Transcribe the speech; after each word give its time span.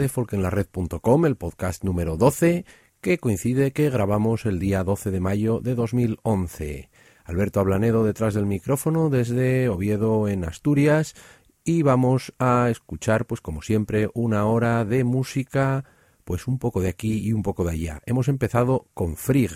De 0.00 0.08
folkenlared.com, 0.08 1.26
el 1.26 1.36
podcast 1.36 1.84
número 1.84 2.16
12, 2.16 2.64
que 3.02 3.18
coincide 3.18 3.72
que 3.72 3.90
grabamos 3.90 4.46
el 4.46 4.58
día 4.58 4.82
12 4.82 5.10
de 5.10 5.20
mayo 5.20 5.60
de 5.60 5.74
2011. 5.74 6.88
Alberto 7.24 7.60
Ablanedo 7.60 8.02
detrás 8.02 8.32
del 8.32 8.46
micrófono 8.46 9.10
desde 9.10 9.68
Oviedo 9.68 10.26
en 10.26 10.44
Asturias 10.46 11.14
y 11.64 11.82
vamos 11.82 12.32
a 12.38 12.70
escuchar, 12.70 13.26
pues 13.26 13.42
como 13.42 13.60
siempre, 13.60 14.08
una 14.14 14.46
hora 14.46 14.86
de 14.86 15.04
música, 15.04 15.84
pues 16.24 16.48
un 16.48 16.58
poco 16.58 16.80
de 16.80 16.88
aquí 16.88 17.18
y 17.18 17.34
un 17.34 17.42
poco 17.42 17.64
de 17.64 17.72
allá. 17.72 18.00
Hemos 18.06 18.28
empezado 18.28 18.88
con 18.94 19.16
Frigg, 19.16 19.52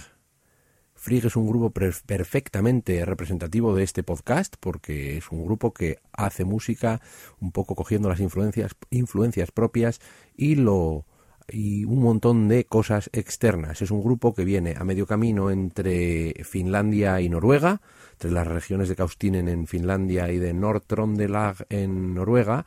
Frigg 1.04 1.26
es 1.26 1.36
un 1.36 1.46
grupo 1.46 1.68
perfectamente 1.68 3.04
representativo 3.04 3.74
de 3.74 3.82
este 3.82 4.02
podcast 4.02 4.54
porque 4.58 5.18
es 5.18 5.30
un 5.30 5.44
grupo 5.44 5.74
que 5.74 5.98
hace 6.14 6.46
música 6.46 7.02
un 7.40 7.52
poco 7.52 7.74
cogiendo 7.74 8.08
las 8.08 8.20
influencias, 8.20 8.74
influencias 8.88 9.50
propias 9.50 10.00
y 10.34 10.54
lo 10.54 11.04
y 11.46 11.84
un 11.84 12.00
montón 12.00 12.48
de 12.48 12.64
cosas 12.64 13.10
externas. 13.12 13.82
Es 13.82 13.90
un 13.90 14.02
grupo 14.02 14.32
que 14.32 14.46
viene 14.46 14.76
a 14.78 14.84
medio 14.84 15.06
camino 15.06 15.50
entre 15.50 16.42
Finlandia 16.42 17.20
y 17.20 17.28
Noruega, 17.28 17.82
entre 18.12 18.30
las 18.30 18.46
regiones 18.46 18.88
de 18.88 18.96
Kaustinen 18.96 19.48
en 19.48 19.66
Finlandia 19.66 20.32
y 20.32 20.38
de 20.38 20.54
Nord-Trondelag 20.54 21.66
en 21.68 22.14
Noruega. 22.14 22.64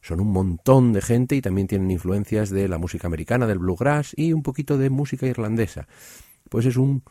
Son 0.00 0.20
un 0.20 0.30
montón 0.30 0.92
de 0.92 1.02
gente 1.02 1.34
y 1.34 1.42
también 1.42 1.66
tienen 1.66 1.90
influencias 1.90 2.50
de 2.50 2.68
la 2.68 2.78
música 2.78 3.08
americana, 3.08 3.48
del 3.48 3.58
bluegrass 3.58 4.12
y 4.16 4.32
un 4.32 4.44
poquito 4.44 4.78
de 4.78 4.90
música 4.90 5.26
irlandesa. 5.26 5.88
Pues 6.48 6.66
es 6.66 6.76
un 6.76 7.02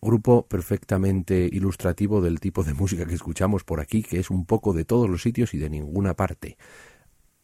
grupo 0.00 0.46
perfectamente 0.46 1.48
ilustrativo 1.50 2.20
del 2.20 2.40
tipo 2.40 2.62
de 2.62 2.74
música 2.74 3.06
que 3.06 3.14
escuchamos 3.14 3.64
por 3.64 3.80
aquí, 3.80 4.02
que 4.02 4.18
es 4.18 4.30
un 4.30 4.46
poco 4.46 4.72
de 4.72 4.84
todos 4.84 5.08
los 5.08 5.22
sitios 5.22 5.54
y 5.54 5.58
de 5.58 5.70
ninguna 5.70 6.14
parte. 6.14 6.56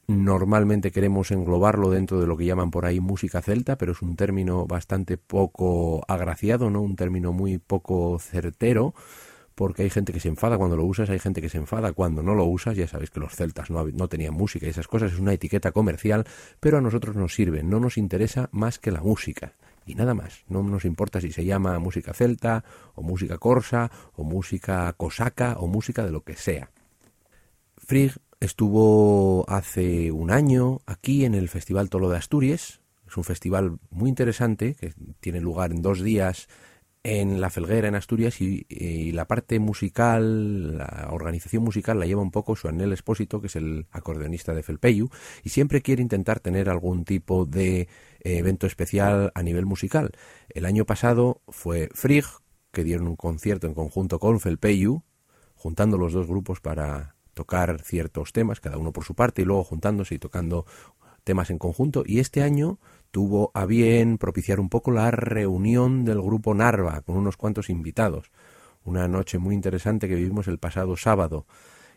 Normalmente 0.09 0.91
queremos 0.91 1.31
englobarlo 1.31 1.91
dentro 1.91 2.21
de 2.21 2.27
lo 2.27 2.37
que 2.37 2.45
llaman 2.45 2.71
por 2.71 2.87
ahí 2.87 3.01
música 3.01 3.41
celta, 3.41 3.79
pero 3.79 3.93
es 3.93 4.03
un 4.03 4.17
término 4.17 4.67
bastante 4.67 5.17
poco 5.17 6.05
agraciado, 6.09 6.71
¿no? 6.71 6.83
Un 6.83 6.97
término 6.97 7.33
muy 7.33 7.59
poco 7.59 8.19
certero, 8.19 8.95
porque 9.55 9.83
hay 9.83 9.91
gente 9.91 10.13
que 10.13 10.21
se 10.21 10.29
enfada 10.29 10.59
cuando 10.59 10.77
lo 10.77 10.85
usas, 10.85 11.09
hay 11.09 11.21
gente 11.21 11.41
que 11.41 11.49
se 11.49 11.59
enfada 11.59 11.93
cuando 11.93 12.23
no 12.23 12.35
lo 12.35 12.45
usas, 12.45 12.77
ya 12.77 12.89
sabéis 12.89 13.11
que 13.11 13.21
los 13.21 13.35
celtas 13.35 13.71
no, 13.71 13.87
no 13.87 14.09
tenían 14.09 14.35
música 14.35 14.67
y 14.67 14.71
esas 14.71 14.89
cosas, 14.89 15.13
es 15.13 15.19
una 15.19 15.33
etiqueta 15.33 15.71
comercial, 15.71 16.25
pero 16.59 16.79
a 16.79 16.81
nosotros 16.81 17.15
nos 17.15 17.35
sirve, 17.35 17.63
no 17.63 17.79
nos 17.79 17.97
interesa 17.97 18.49
más 18.53 18.79
que 18.79 18.91
la 18.91 19.03
música 19.03 19.55
y 19.87 19.95
nada 19.95 20.15
más. 20.15 20.45
No 20.49 20.63
nos 20.63 20.85
importa 20.85 21.21
si 21.21 21.33
se 21.33 21.45
llama 21.45 21.79
música 21.79 22.13
celta 22.13 22.65
o 22.95 23.03
música 23.03 23.39
corsa 23.39 23.91
o 24.15 24.25
música 24.25 24.93
cosaca 24.95 25.57
o 25.59 25.67
música 25.67 26.05
de 26.05 26.13
lo 26.13 26.23
que 26.23 26.37
sea. 26.37 26.71
Frigg 27.77 28.15
estuvo 28.41 29.45
hace 29.49 30.13
un 30.13 30.31
año 30.31 30.81
aquí 30.87 31.25
en 31.25 31.35
el 31.35 31.49
Festival 31.49 31.91
Tolo 31.91 32.09
de 32.09 32.17
Asturias. 32.17 32.81
Es 33.07 33.17
un 33.17 33.25
festival 33.25 33.79
muy 33.91 34.09
interesante 34.09 34.75
que 34.75 34.95
tiene 35.21 35.41
lugar 35.41 35.73
en 35.73 35.83
dos 35.83 36.01
días 36.01 36.49
en 37.05 37.41
La 37.41 37.51
Felguera, 37.51 37.89
en 37.89 37.97
Asturias, 37.97 38.41
y, 38.41 39.13
la 39.13 39.27
parte 39.27 39.59
musical, 39.59 40.79
la 40.79 41.09
organización 41.11 41.65
musical 41.65 41.99
la 41.99 42.07
lleva 42.07 42.23
un 42.23 42.31
poco 42.31 42.55
su 42.55 42.69
Anel 42.69 42.93
Espósito, 42.93 43.41
que 43.41 43.49
es 43.49 43.57
el 43.57 43.87
acordeonista 43.91 44.55
de 44.55 44.63
Felpeyu, 44.63 45.11
y 45.43 45.49
siempre 45.51 45.83
quiere 45.83 46.03
intentar 46.03 46.39
tener 46.41 46.69
algún 46.69 47.05
tipo 47.05 47.45
de 47.45 47.89
evento 48.25 48.67
especial 48.67 49.33
a 49.35 49.43
nivel 49.43 49.67
musical. 49.67 50.13
El 50.49 50.65
año 50.65 50.85
pasado 50.85 51.43
fue 51.49 51.89
Frigg, 51.93 52.27
que 52.73 52.85
dieron 52.85 53.07
un 53.09 53.17
concierto 53.17 53.67
en 53.67 53.75
conjunto 53.75 54.19
con 54.19 54.41
Felpeyu, 54.41 55.03
juntando 55.55 55.99
los 55.99 56.13
dos 56.13 56.27
grupos 56.27 56.61
para 56.61 57.17
tocar 57.35 57.83
ciertos 57.83 58.33
temas, 58.33 58.61
cada 58.61 58.79
uno 58.79 58.93
por 58.93 59.05
su 59.05 59.15
parte, 59.15 59.43
y 59.43 59.45
luego 59.45 59.65
juntándose 59.65 60.15
y 60.15 60.19
tocando 60.19 60.67
temas 61.25 61.51
en 61.51 61.59
conjunto. 61.59 62.03
Y 62.07 62.19
este 62.19 62.43
año 62.43 62.79
tuvo 63.11 63.51
a 63.55 63.67
bien 63.67 64.19
propiciar 64.19 64.61
un 64.61 64.69
poco 64.69 64.91
la 64.91 65.11
reunión 65.11 66.05
del 66.05 66.21
grupo 66.21 66.55
Narva 66.55 67.03
con 67.03 67.17
unos 67.17 67.37
cuantos 67.37 67.71
invitados. 67.71 68.31
Una 68.85 69.07
noche 69.07 69.39
muy 69.39 69.55
interesante 69.55 70.09
que 70.09 70.17
vivimos 70.17 70.49
el 70.49 70.59
pasado 70.59 70.97
sábado 70.97 71.47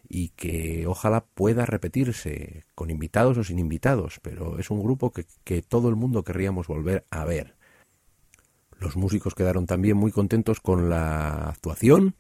y 0.10 0.30
que 0.30 0.86
ojalá 0.88 1.25
pueda 1.25 1.66
repetirse 1.66 2.63
con 2.75 2.90
invitados 2.90 3.38
o 3.38 3.44
sin 3.44 3.60
invitados, 3.60 4.19
pero 4.22 4.60
es 4.60 4.69
un 4.69 4.81
grupo 4.81 5.12
que, 5.12 5.25
que 5.44 5.62
todo 5.62 5.90
el 5.90 5.96
mundo 5.96 6.24
querríamos 6.24 6.68
volver 6.68 7.06
a 7.10 7.25
ver. 7.25 7.56
Los 8.80 8.98
músicos 8.98 9.36
quedaron 9.36 9.66
también 9.66 9.98
muy 9.98 10.12
contentos 10.12 10.60
con 10.60 10.90
la 10.90 11.50
actuación, 11.50 12.16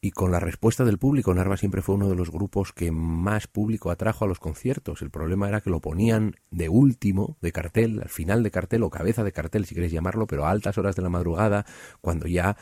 y 0.00 0.12
con 0.12 0.30
la 0.30 0.38
respuesta 0.38 0.84
del 0.84 0.98
público, 0.98 1.34
Narva 1.34 1.56
siempre 1.56 1.82
fue 1.82 1.96
uno 1.96 2.08
de 2.08 2.14
los 2.14 2.30
grupos 2.30 2.72
que 2.72 2.92
más 2.92 3.48
público 3.48 3.90
atrajo 3.90 4.24
a 4.24 4.28
los 4.28 4.38
conciertos. 4.38 5.02
El 5.02 5.10
problema 5.10 5.48
era 5.48 5.60
que 5.60 5.70
lo 5.70 5.80
ponían 5.80 6.36
de 6.52 6.68
último, 6.68 7.36
de 7.40 7.50
cartel, 7.50 8.00
al 8.02 8.08
final 8.08 8.44
de 8.44 8.52
cartel 8.52 8.84
o 8.84 8.90
cabeza 8.90 9.24
de 9.24 9.32
cartel, 9.32 9.66
si 9.66 9.74
queréis 9.74 9.92
llamarlo, 9.92 10.28
pero 10.28 10.46
a 10.46 10.50
altas 10.50 10.78
horas 10.78 10.94
de 10.94 11.02
la 11.02 11.08
madrugada, 11.08 11.66
cuando 12.00 12.28
ya 12.28 12.56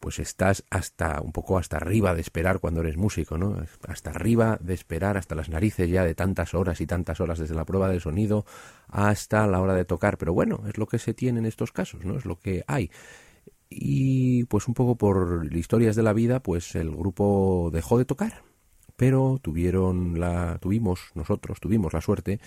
pues 0.00 0.18
estás 0.18 0.64
hasta 0.70 1.20
un 1.20 1.32
poco 1.32 1.58
hasta 1.58 1.76
arriba 1.76 2.14
de 2.14 2.20
esperar 2.20 2.60
cuando 2.60 2.80
eres 2.80 2.96
músico, 2.96 3.38
¿no? 3.38 3.56
Hasta 3.88 4.10
arriba 4.10 4.58
de 4.60 4.74
esperar, 4.74 5.16
hasta 5.16 5.34
las 5.34 5.48
narices 5.48 5.90
ya 5.90 6.04
de 6.04 6.14
tantas 6.14 6.54
horas 6.54 6.80
y 6.80 6.86
tantas 6.86 7.20
horas 7.20 7.38
desde 7.38 7.54
la 7.54 7.64
prueba 7.64 7.88
del 7.88 8.00
sonido 8.00 8.44
hasta 8.88 9.46
la 9.46 9.60
hora 9.60 9.74
de 9.74 9.84
tocar. 9.84 10.18
Pero 10.18 10.32
bueno, 10.32 10.62
es 10.68 10.78
lo 10.78 10.86
que 10.86 10.98
se 10.98 11.14
tiene 11.14 11.40
en 11.40 11.46
estos 11.46 11.72
casos, 11.72 12.04
¿no? 12.04 12.16
Es 12.16 12.24
lo 12.24 12.38
que 12.38 12.64
hay 12.66 12.90
y 13.68 14.44
pues 14.44 14.68
un 14.68 14.74
poco 14.74 14.96
por 14.96 15.48
historias 15.52 15.96
de 15.96 16.02
la 16.02 16.12
vida, 16.12 16.40
pues 16.40 16.74
el 16.74 16.90
grupo 16.90 17.70
dejó 17.72 17.98
de 17.98 18.04
tocar, 18.04 18.42
pero 18.96 19.38
tuvieron 19.42 20.20
la 20.20 20.58
tuvimos 20.60 21.10
nosotros 21.14 21.60
tuvimos 21.60 21.92
la 21.92 22.00
suerte 22.00 22.40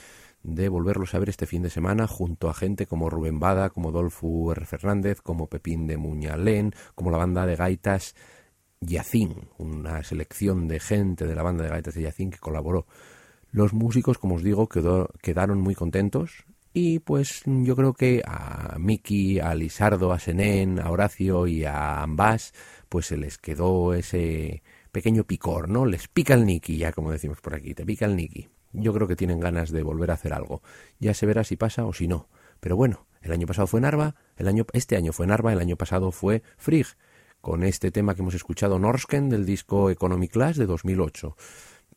de 0.44 0.70
volverlos 0.70 1.14
a 1.14 1.20
ver 1.20 1.30
este 1.30 1.46
fin 1.46 1.62
de 1.64 1.70
semana 1.70 2.08
junto 2.08 2.50
a 2.50 2.54
gente 2.54 2.86
como 2.86 3.10
Rubén 3.10 3.40
Bada, 3.40 3.70
como 3.70 3.92
Dolfo 3.92 4.52
R. 4.52 4.66
Fernández, 4.66 5.22
como 5.22 5.48
Pepín 5.48 5.88
de 5.88 5.98
Muñalén, 5.98 6.74
como 6.96 7.12
la 7.12 7.18
banda 7.18 7.46
de 7.46 7.56
gaitas 7.56 8.16
Yacín, 8.82 9.50
una 9.58 10.04
selección 10.04 10.68
de 10.68 10.80
gente 10.80 11.28
de 11.28 11.36
la 11.36 11.44
banda 11.44 11.64
de 11.64 11.70
gaitas 11.70 11.94
de 11.94 12.04
Yacín 12.04 12.32
que 12.32 12.40
colaboró. 12.40 12.86
Los 13.52 13.74
músicos, 13.74 14.18
como 14.18 14.36
os 14.36 14.44
digo, 14.44 14.70
quedó, 14.70 15.10
quedaron 15.22 15.60
muy 15.60 15.76
contentos 15.76 16.46
y 16.74 17.00
pues 17.00 17.42
yo 17.46 17.76
creo 17.76 17.94
que 17.94 18.22
a 18.26 18.78
Miki, 18.80 19.40
a 19.40 19.56
Lisardo, 19.56 20.12
a 20.14 20.20
Senén, 20.20 20.80
a 20.80 20.92
Horacio 20.92 21.48
y 21.48 21.66
a 21.66 22.02
Ambas, 22.04 22.54
pues 22.88 23.08
se 23.08 23.18
les 23.18 23.38
quedó 23.38 23.94
ese 23.94 24.62
pequeño 24.92 25.24
picor, 25.24 25.68
¿no? 25.68 25.86
Les 25.86 26.08
pica 26.08 26.36
el 26.36 26.46
Niki, 26.46 26.78
ya 26.78 26.92
como 26.92 27.12
decimos 27.12 27.42
por 27.42 27.56
aquí, 27.56 27.74
te 27.74 27.86
pica 27.86 28.06
el 28.06 28.16
Niki. 28.16 28.48
Yo 28.72 28.94
creo 28.94 29.08
que 29.08 29.16
tienen 29.16 29.40
ganas 29.40 29.72
de 29.72 29.84
volver 29.84 30.12
a 30.12 30.16
hacer 30.16 30.34
algo. 30.34 30.62
Ya 31.00 31.14
se 31.14 31.26
verá 31.26 31.44
si 31.44 31.56
pasa 31.56 31.86
o 31.86 31.94
si 31.94 32.08
no. 32.08 32.28
Pero 32.60 32.76
bueno, 32.76 33.08
el 33.22 33.32
año 33.32 33.48
pasado 33.48 33.68
fue 33.68 33.82
Narva, 33.82 34.16
el 34.38 34.48
año, 34.48 34.66
este 34.74 34.96
año 34.96 35.14
fue 35.14 35.28
Narva, 35.28 35.54
el 35.54 35.60
año 35.60 35.76
pasado 35.76 36.12
fue 36.12 36.44
Frigg, 36.58 36.88
con 37.42 37.64
este 37.64 37.92
tema 37.92 38.16
que 38.16 38.22
hemos 38.22 38.34
escuchado, 38.34 38.80
Norsken, 38.80 39.30
del 39.30 39.46
disco 39.46 39.90
Economy 39.90 40.28
Class 40.28 40.58
de 40.58 40.66
2008. 40.66 41.36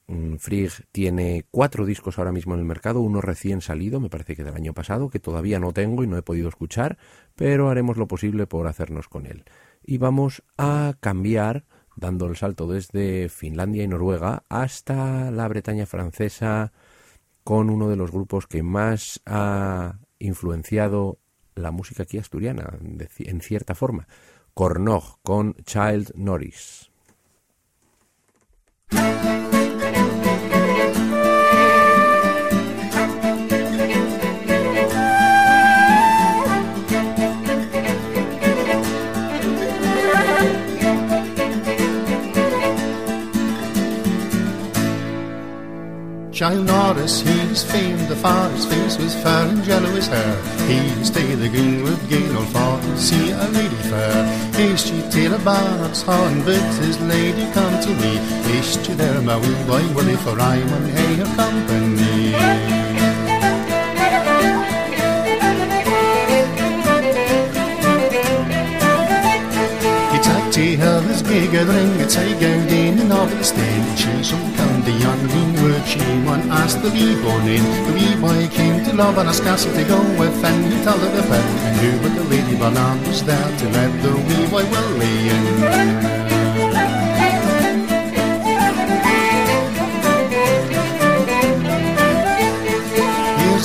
Mm, 0.09 0.37
Frigg 0.37 0.73
tiene 0.91 1.47
cuatro 1.51 1.87
discos 1.87 2.19
ahora 2.19 2.33
mismo 2.33 2.55
en 2.55 2.61
el 2.61 2.67
mercado, 2.67 3.01
uno 3.01 3.21
recién 3.21 3.61
salido, 3.61 4.01
me 4.01 4.11
parece 4.11 4.37
que 4.37 4.45
del 4.45 4.55
año 4.55 4.75
pasado, 4.75 5.11
que 5.11 5.21
todavía 5.21 5.59
no 5.59 5.73
tengo 5.73 6.05
y 6.05 6.07
no 6.07 6.17
he 6.17 6.23
podido 6.23 6.49
escuchar, 6.49 6.99
pero 7.37 7.71
haremos 7.71 7.97
lo 7.97 8.09
posible 8.09 8.47
por 8.47 8.67
hacernos 8.67 9.09
con 9.09 9.27
él. 9.27 9.45
Y 9.85 9.99
vamos 9.99 10.43
a 10.59 10.95
cambiar, 11.01 11.65
dando 11.97 12.27
el 12.27 12.37
salto 12.37 12.67
desde 12.67 13.29
Finlandia 13.29 13.85
y 13.85 13.89
Noruega 13.89 14.45
hasta 14.49 15.31
la 15.31 15.49
Bretaña 15.49 15.87
francesa, 15.87 16.73
con 17.45 17.71
uno 17.71 17.89
de 17.89 17.97
los 17.97 18.11
grupos 18.11 18.47
que 18.47 18.63
más 18.63 19.21
ha 19.27 19.99
influenciado 20.19 21.19
la 21.55 21.71
música 21.71 22.05
aquí 22.05 22.19
asturiana, 22.19 22.79
en 23.19 23.41
cierta 23.41 23.75
forma, 23.75 24.07
Cornog, 24.55 25.19
con 25.23 25.55
Child 25.65 26.13
Norris. 26.15 26.91
Giles 46.43 46.67
Norris, 46.67 47.21
he's 47.21 47.63
famed 47.63 48.11
afar, 48.11 48.51
his 48.51 48.67
face 48.67 48.99
was 48.99 49.15
fair 49.23 49.47
and 49.47 49.65
yellow 49.65 49.91
his 49.91 50.09
hair. 50.09 50.35
He 50.67 51.05
stay 51.05 51.37
the 51.37 51.49
greenwood 51.49 52.01
all 52.35 52.45
for 52.47 52.83
to 52.83 52.99
see 52.99 53.31
a 53.31 53.47
lady 53.47 53.83
fair. 53.91 54.25
Haste 54.51 54.93
ye 54.93 55.09
tail 55.09 55.35
a 55.35 55.39
barnard's 55.39 56.03
horn, 56.03 56.43
but 56.43 56.75
his 56.83 57.01
lady 57.03 57.47
come 57.53 57.81
to 57.83 57.91
me. 57.91 58.17
Haste 58.51 58.89
ye 58.89 58.95
there, 58.97 59.23
my 59.23 59.37
wee 59.37 59.65
boy, 59.69 59.85
Willie, 59.95 60.17
for 60.17 60.35
I 60.41 60.59
will 60.59 60.89
hae 60.97 61.15
her 61.23 61.31
company. 61.37 62.73
Tea 70.53 70.77
hell 70.77 71.03
is 71.09 71.23
gathering, 71.23 71.99
it's 71.99 72.15
a 72.15 72.29
goudin 72.39 72.99
and 73.01 73.11
of 73.11 74.52
come 74.83 74.93
the 74.93 75.05
young 75.05 75.19
greenwood, 75.29 75.87
she 75.87 75.99
one 76.27 76.51
asked 76.51 76.83
the 76.83 76.91
wee 76.91 77.21
born 77.23 77.47
in. 77.49 77.63
The 77.87 77.93
wee 77.93 78.21
boy 78.21 78.49
came 78.49 78.85
to 78.85 78.93
love 78.95 79.19
and 79.19 79.29
asked 79.29 79.43
castle 79.43 79.73
to 79.73 79.85
go 79.85 79.99
with, 80.19 80.45
and 80.45 80.73
he 80.73 80.85
told 80.85 81.01
her 81.01 81.11
the 81.17 81.23
bed. 81.23 81.45
And 81.67 81.77
who 81.77 82.09
but 82.09 82.15
the 82.15 82.25
lady 82.25 82.57
Banan 82.57 83.07
was 83.07 83.23
there 83.25 83.59
to 83.59 83.69
let 83.71 84.03
the 84.03 84.15
wee 84.17 84.47
boy 84.51 84.65
Willie 84.71 85.29
in. 85.29 86.22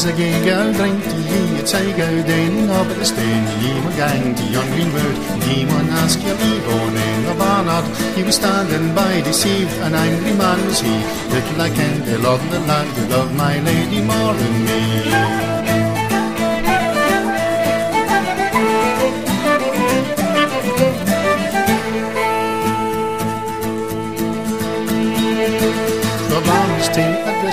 The 0.08 0.14
gegaan, 0.14 0.72
drinkt 0.74 1.04
die 1.04 1.24
hier, 1.32 1.58
het 1.58 1.70
zij 1.70 1.94
geuden 1.98 2.70
op 2.80 2.88
de 3.00 3.06
steen. 3.06 3.44
Niemand 3.62 3.94
gang, 3.98 4.36
die 4.36 4.58
green 4.58 4.80
in 4.80 4.92
woord, 4.92 5.46
niemand 5.48 5.90
ask 6.04 6.20
ye 6.20 6.34
be 6.34 6.62
born 6.66 6.96
in 6.96 7.30
op 7.32 7.38
Barnard. 7.38 7.86
He 8.16 8.24
was 8.24 8.36
standing 8.36 8.94
by 8.94 9.22
the 9.22 9.34
sea, 9.34 9.68
an 9.84 9.96
angry 9.96 10.34
man 10.34 10.60
was 10.68 10.82
he. 10.82 10.96
Little 11.34 11.66
I 11.66 11.70
can, 11.70 12.04
they 12.06 12.18
love 12.18 12.42
the 12.50 12.60
land, 12.60 12.90
they 12.96 13.08
love 13.16 13.34
my 13.34 13.60
lady 13.60 14.02
more 14.02 14.34
than 14.40 14.64
me. 14.64 15.57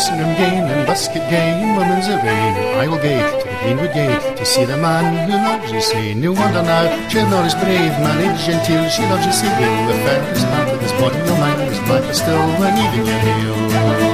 Christendom 0.04 0.36
gain 0.36 0.64
and 0.64 0.86
busket 0.86 1.30
gay 1.30 1.62
in 1.62 1.76
women's 1.76 2.08
array. 2.08 2.76
I 2.76 2.86
will 2.86 3.00
gay 3.00 3.24
to 3.24 3.48
the 3.48 3.56
greenwood 3.62 3.94
gate 3.94 4.36
to 4.36 4.44
see 4.44 4.66
the 4.66 4.76
man 4.76 5.30
who 5.30 5.32
loves 5.32 5.72
you 5.72 5.80
say. 5.80 6.12
No 6.12 6.32
wonder 6.32 6.62
now 6.62 6.84
not 7.30 7.46
as 7.46 7.54
brave 7.54 7.96
manage 8.04 8.46
until 8.46 8.86
she 8.90 9.00
loves 9.08 9.24
you 9.24 9.32
see 9.32 9.48
well. 9.48 9.88
The 9.88 9.94
fairest 10.04 10.46
part 10.48 10.68
of 10.68 10.80
this 10.82 10.92
body 11.00 11.18
of 11.18 11.38
mine 11.38 11.72
is 11.72 11.78
blacker 11.88 12.12
still 12.12 12.46
when 12.60 12.76
even 12.76 13.06
your 13.06 13.18
hail. 13.18 14.13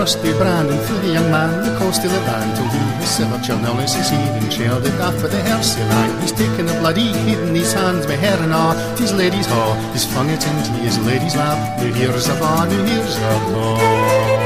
Trusty 0.00 0.32
brand 0.32 0.70
and 0.70 0.80
for 0.88 0.94
the 1.04 1.12
young 1.12 1.30
man 1.30 1.50
the 1.62 1.78
coast 1.78 2.02
of 2.06 2.10
the 2.10 2.20
band 2.20 2.56
till 2.56 2.66
he 2.68 3.04
severed 3.04 3.46
your 3.46 3.58
knowledge 3.60 3.92
is 4.00 4.08
heaving 4.08 4.48
shared 4.48 4.82
it 4.82 4.96
with 5.22 5.30
the 5.30 5.42
hersey 5.42 5.84
line 5.92 6.20
he's 6.22 6.32
taken 6.32 6.66
a 6.70 6.80
bloody 6.80 7.08
head 7.28 7.46
in 7.46 7.54
his 7.54 7.70
hands 7.74 8.06
my 8.06 8.14
hair 8.14 8.38
and 8.40 8.54
all 8.54 8.72
his 8.96 9.12
lady's 9.12 9.44
haw 9.44 9.74
he's 9.92 10.06
flung 10.10 10.30
it 10.30 10.42
into 10.46 10.72
his 10.88 10.98
lady's 11.04 11.36
lap 11.36 11.78
new 11.80 11.92
here's 11.92 12.28
a 12.28 12.40
bar 12.40 12.66
new 12.66 12.82
here's 12.82 13.16
a 13.18 13.34
bar 13.52 14.39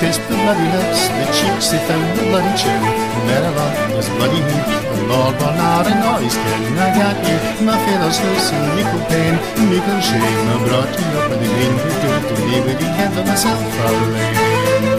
kissed 0.00 0.24
the 0.32 0.34
bloody 0.34 0.64
lips, 0.72 1.00
the 1.12 1.26
cheeks 1.36 1.68
they 1.70 1.80
found 1.84 2.08
the 2.16 2.24
bloody 2.32 2.54
chin. 2.56 2.80
Merrivant 3.28 3.94
was 3.94 4.08
bloody 4.16 4.40
the 4.40 5.04
Lord 5.12 5.36
Bernard 5.38 5.86
and 5.92 6.00
all 6.08 6.20
his 6.24 6.34
kin. 6.34 6.72
I 6.80 6.88
got 6.96 7.16
you, 7.28 7.36
my 7.68 7.76
feathers 7.84 8.16
loose 8.24 8.48
and 8.50 8.64
meikle 8.76 9.04
pain, 9.12 9.34
meikle 9.68 10.00
shame. 10.00 10.44
I 10.52 10.56
brought 10.64 10.92
you 10.96 11.06
up 11.20 11.28
with 11.30 11.40
the 11.44 11.48
green 11.52 11.74
good 12.00 12.22
to 12.28 12.34
leave 12.48 12.64
with 12.64 12.78
the 12.80 12.88
of 13.20 13.26
myself 13.28 13.60
a 13.60 14.89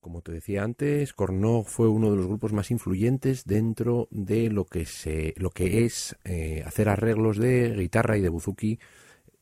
Como 0.00 0.22
te 0.22 0.32
decía 0.32 0.64
antes, 0.64 1.12
Cornog 1.12 1.66
fue 1.66 1.88
uno 1.88 2.10
de 2.10 2.16
los 2.16 2.26
grupos 2.26 2.54
más 2.54 2.70
influyentes 2.70 3.44
dentro 3.44 4.08
de 4.10 4.48
lo 4.48 4.64
que 4.64 4.86
se, 4.86 5.34
lo 5.36 5.50
que 5.50 5.84
es 5.84 6.16
eh, 6.24 6.62
hacer 6.66 6.88
arreglos 6.88 7.36
de 7.36 7.74
guitarra 7.76 8.16
y 8.16 8.22
de 8.22 8.30
buzuki 8.30 8.78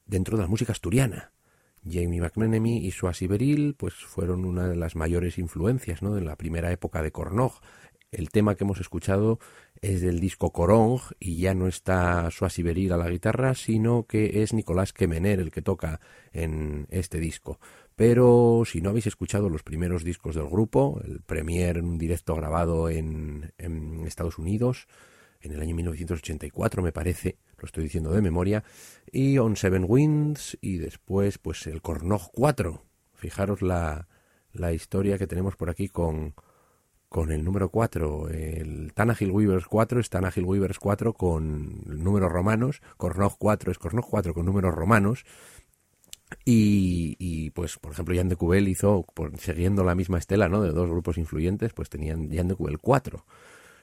dentro 0.07 0.37
de 0.37 0.43
la 0.43 0.49
música 0.49 0.73
asturiana. 0.73 1.36
Jamie 1.89 2.21
McMenemy 2.21 2.79
y 2.79 2.91
Suasi 2.91 3.27
Beril 3.27 3.75
pues 3.77 3.95
fueron 3.95 4.45
una 4.45 4.69
de 4.69 4.77
las 4.77 4.97
mayores 4.97 5.39
influencias 5.39 6.03
¿no? 6.03 6.15
de 6.15 6.23
la 6.23 6.37
primera 6.37 6.73
época 6.73 7.03
de 7.03 7.13
Cornog. 7.13 7.61
El 8.13 8.31
tema 8.31 8.55
que 8.55 8.65
hemos 8.65 8.81
escuchado 8.81 9.39
es 9.83 10.01
del 10.01 10.21
disco 10.21 10.53
Corong 10.53 11.01
y 11.19 11.37
ya 11.39 11.55
no 11.55 11.67
está 11.67 12.31
Suasi 12.31 12.63
Beril 12.63 12.93
a 12.93 12.97
la 12.97 13.11
guitarra, 13.11 13.55
sino 13.55 14.05
que 14.07 14.43
es 14.43 14.53
Nicolás 14.53 14.93
Kemener 14.93 15.41
el 15.41 15.51
que 15.51 15.63
toca 15.63 16.01
en 16.33 16.87
este 16.91 17.19
disco. 17.19 17.59
Pero 17.95 18.63
si 18.65 18.81
no 18.81 18.91
habéis 18.91 19.07
escuchado 19.07 19.49
los 19.49 19.63
primeros 19.63 20.05
discos 20.05 20.35
del 20.35 20.49
grupo, 20.49 21.01
el 21.05 21.21
premier 21.21 21.79
en 21.79 21.87
un 21.87 21.99
directo 21.99 22.35
grabado 22.35 22.89
en, 22.89 23.53
en 23.59 24.07
Estados 24.07 24.39
Unidos, 24.39 24.87
en 25.41 25.53
el 25.53 25.61
año 25.61 25.75
1984 25.75 26.83
me 26.83 26.93
parece, 26.93 27.39
lo 27.59 27.67
estoy 27.67 27.85
diciendo 27.85 28.11
de 28.11 28.23
memoria, 28.23 28.65
y 29.11 29.39
On 29.39 29.57
Seven 29.57 29.85
Winds 29.89 30.59
y 30.61 30.79
después 30.79 31.39
pues 31.39 31.67
el 31.67 31.83
Cornog 31.83 32.31
4. 32.33 32.83
Fijaros 33.15 33.63
la, 33.63 34.09
la 34.53 34.73
historia 34.73 35.19
que 35.19 35.27
tenemos 35.27 35.57
por 35.57 35.71
aquí 35.71 35.89
con, 35.89 36.35
con 37.09 37.33
el 37.33 37.45
número 37.45 37.71
4. 37.71 38.29
El 38.29 38.93
Tanahil 38.95 39.31
Weavers 39.31 39.67
4 39.67 40.01
es 40.01 40.11
Tanahil 40.11 40.45
Weavers 40.45 40.79
4 40.79 41.15
con 41.15 41.83
números 41.87 42.31
romanos, 42.31 42.83
Cornog 42.97 43.37
4 43.39 43.73
es 43.73 43.79
Cornog 43.79 44.07
4 44.09 44.35
con 44.35 44.47
números 44.47 44.75
romanos. 44.75 45.25
Y, 46.45 47.51
pues, 47.51 47.79
por 47.79 47.93
ejemplo, 47.93 48.15
Jan 48.15 48.29
de 48.29 48.37
Cubel 48.37 48.67
hizo, 48.67 49.07
siguiendo 49.39 49.85
la 49.85 49.95
misma 49.95 50.19
estela, 50.19 50.49
¿no? 50.49 50.61
De 50.61 50.73
dos 50.73 50.91
grupos 50.91 51.19
influyentes, 51.19 51.73
pues 51.73 51.89
tenían 51.89 52.31
Jan 52.33 52.49
de 52.49 52.57
Cubel 52.57 52.79
4. 52.79 53.25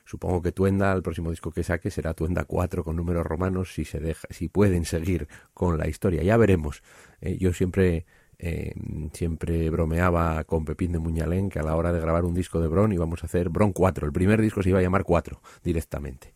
Supongo 0.05 0.41
que 0.41 0.51
Tuenda, 0.51 0.91
el 0.93 1.01
próximo 1.01 1.29
disco 1.29 1.51
que 1.51 1.63
saque, 1.63 1.89
será 1.91 2.13
Tuenda 2.13 2.45
4 2.45 2.83
con 2.83 2.95
números 2.95 3.25
romanos 3.25 3.73
si 3.73 3.85
se 3.85 3.99
deja, 3.99 4.27
si 4.29 4.49
pueden 4.49 4.85
seguir 4.85 5.27
con 5.53 5.77
la 5.77 5.87
historia. 5.87 6.23
Ya 6.23 6.37
veremos. 6.37 6.83
Eh, 7.21 7.37
yo 7.39 7.53
siempre 7.53 8.05
eh, 8.39 8.73
siempre 9.13 9.69
bromeaba 9.69 10.43
con 10.43 10.65
Pepín 10.65 10.91
de 10.91 10.99
Muñalén 10.99 11.49
que 11.49 11.59
a 11.59 11.63
la 11.63 11.75
hora 11.75 11.93
de 11.93 12.01
grabar 12.01 12.25
un 12.25 12.33
disco 12.33 12.59
de 12.59 12.67
Bron 12.67 12.91
íbamos 12.91 13.23
a 13.23 13.27
hacer 13.27 13.49
Bron 13.49 13.71
4. 13.71 14.05
El 14.05 14.11
primer 14.11 14.41
disco 14.41 14.61
se 14.61 14.69
iba 14.69 14.79
a 14.79 14.81
llamar 14.81 15.03
4 15.03 15.41
directamente. 15.63 16.33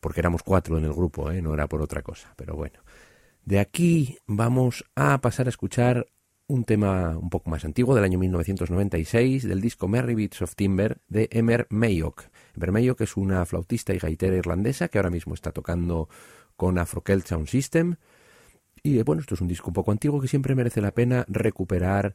Porque 0.00 0.20
éramos 0.20 0.42
cuatro 0.42 0.76
en 0.76 0.84
el 0.84 0.92
grupo, 0.92 1.30
¿eh? 1.30 1.40
no 1.40 1.54
era 1.54 1.66
por 1.66 1.80
otra 1.80 2.02
cosa. 2.02 2.34
Pero 2.36 2.54
bueno. 2.54 2.80
De 3.44 3.60
aquí 3.60 4.18
vamos 4.26 4.84
a 4.94 5.20
pasar 5.20 5.46
a 5.46 5.48
escuchar 5.48 6.06
un 6.48 6.64
tema 6.64 7.16
un 7.16 7.30
poco 7.30 7.48
más 7.50 7.64
antiguo 7.64 7.94
del 7.94 8.04
año 8.04 8.18
1996 8.18 9.48
del 9.48 9.60
disco 9.60 9.88
Merry 9.88 10.14
Beats 10.14 10.42
of 10.42 10.54
Timber 10.54 10.98
de 11.08 11.28
Emer 11.32 11.66
Mayok. 11.70 12.24
Emer 12.56 12.96
que 12.96 13.04
es 13.04 13.16
una 13.16 13.44
flautista 13.46 13.94
y 13.94 13.98
gaitera 13.98 14.36
irlandesa 14.36 14.88
que 14.88 14.98
ahora 14.98 15.10
mismo 15.10 15.34
está 15.34 15.52
tocando 15.52 16.08
con 16.56 16.78
Afrocelt 16.78 17.26
Sound 17.26 17.48
System. 17.48 17.96
Y 18.82 19.02
bueno, 19.02 19.20
esto 19.20 19.34
es 19.34 19.40
un 19.40 19.48
disco 19.48 19.68
un 19.68 19.74
poco 19.74 19.92
antiguo 19.92 20.20
que 20.20 20.28
siempre 20.28 20.54
merece 20.54 20.80
la 20.80 20.92
pena 20.92 21.24
recuperar 21.28 22.14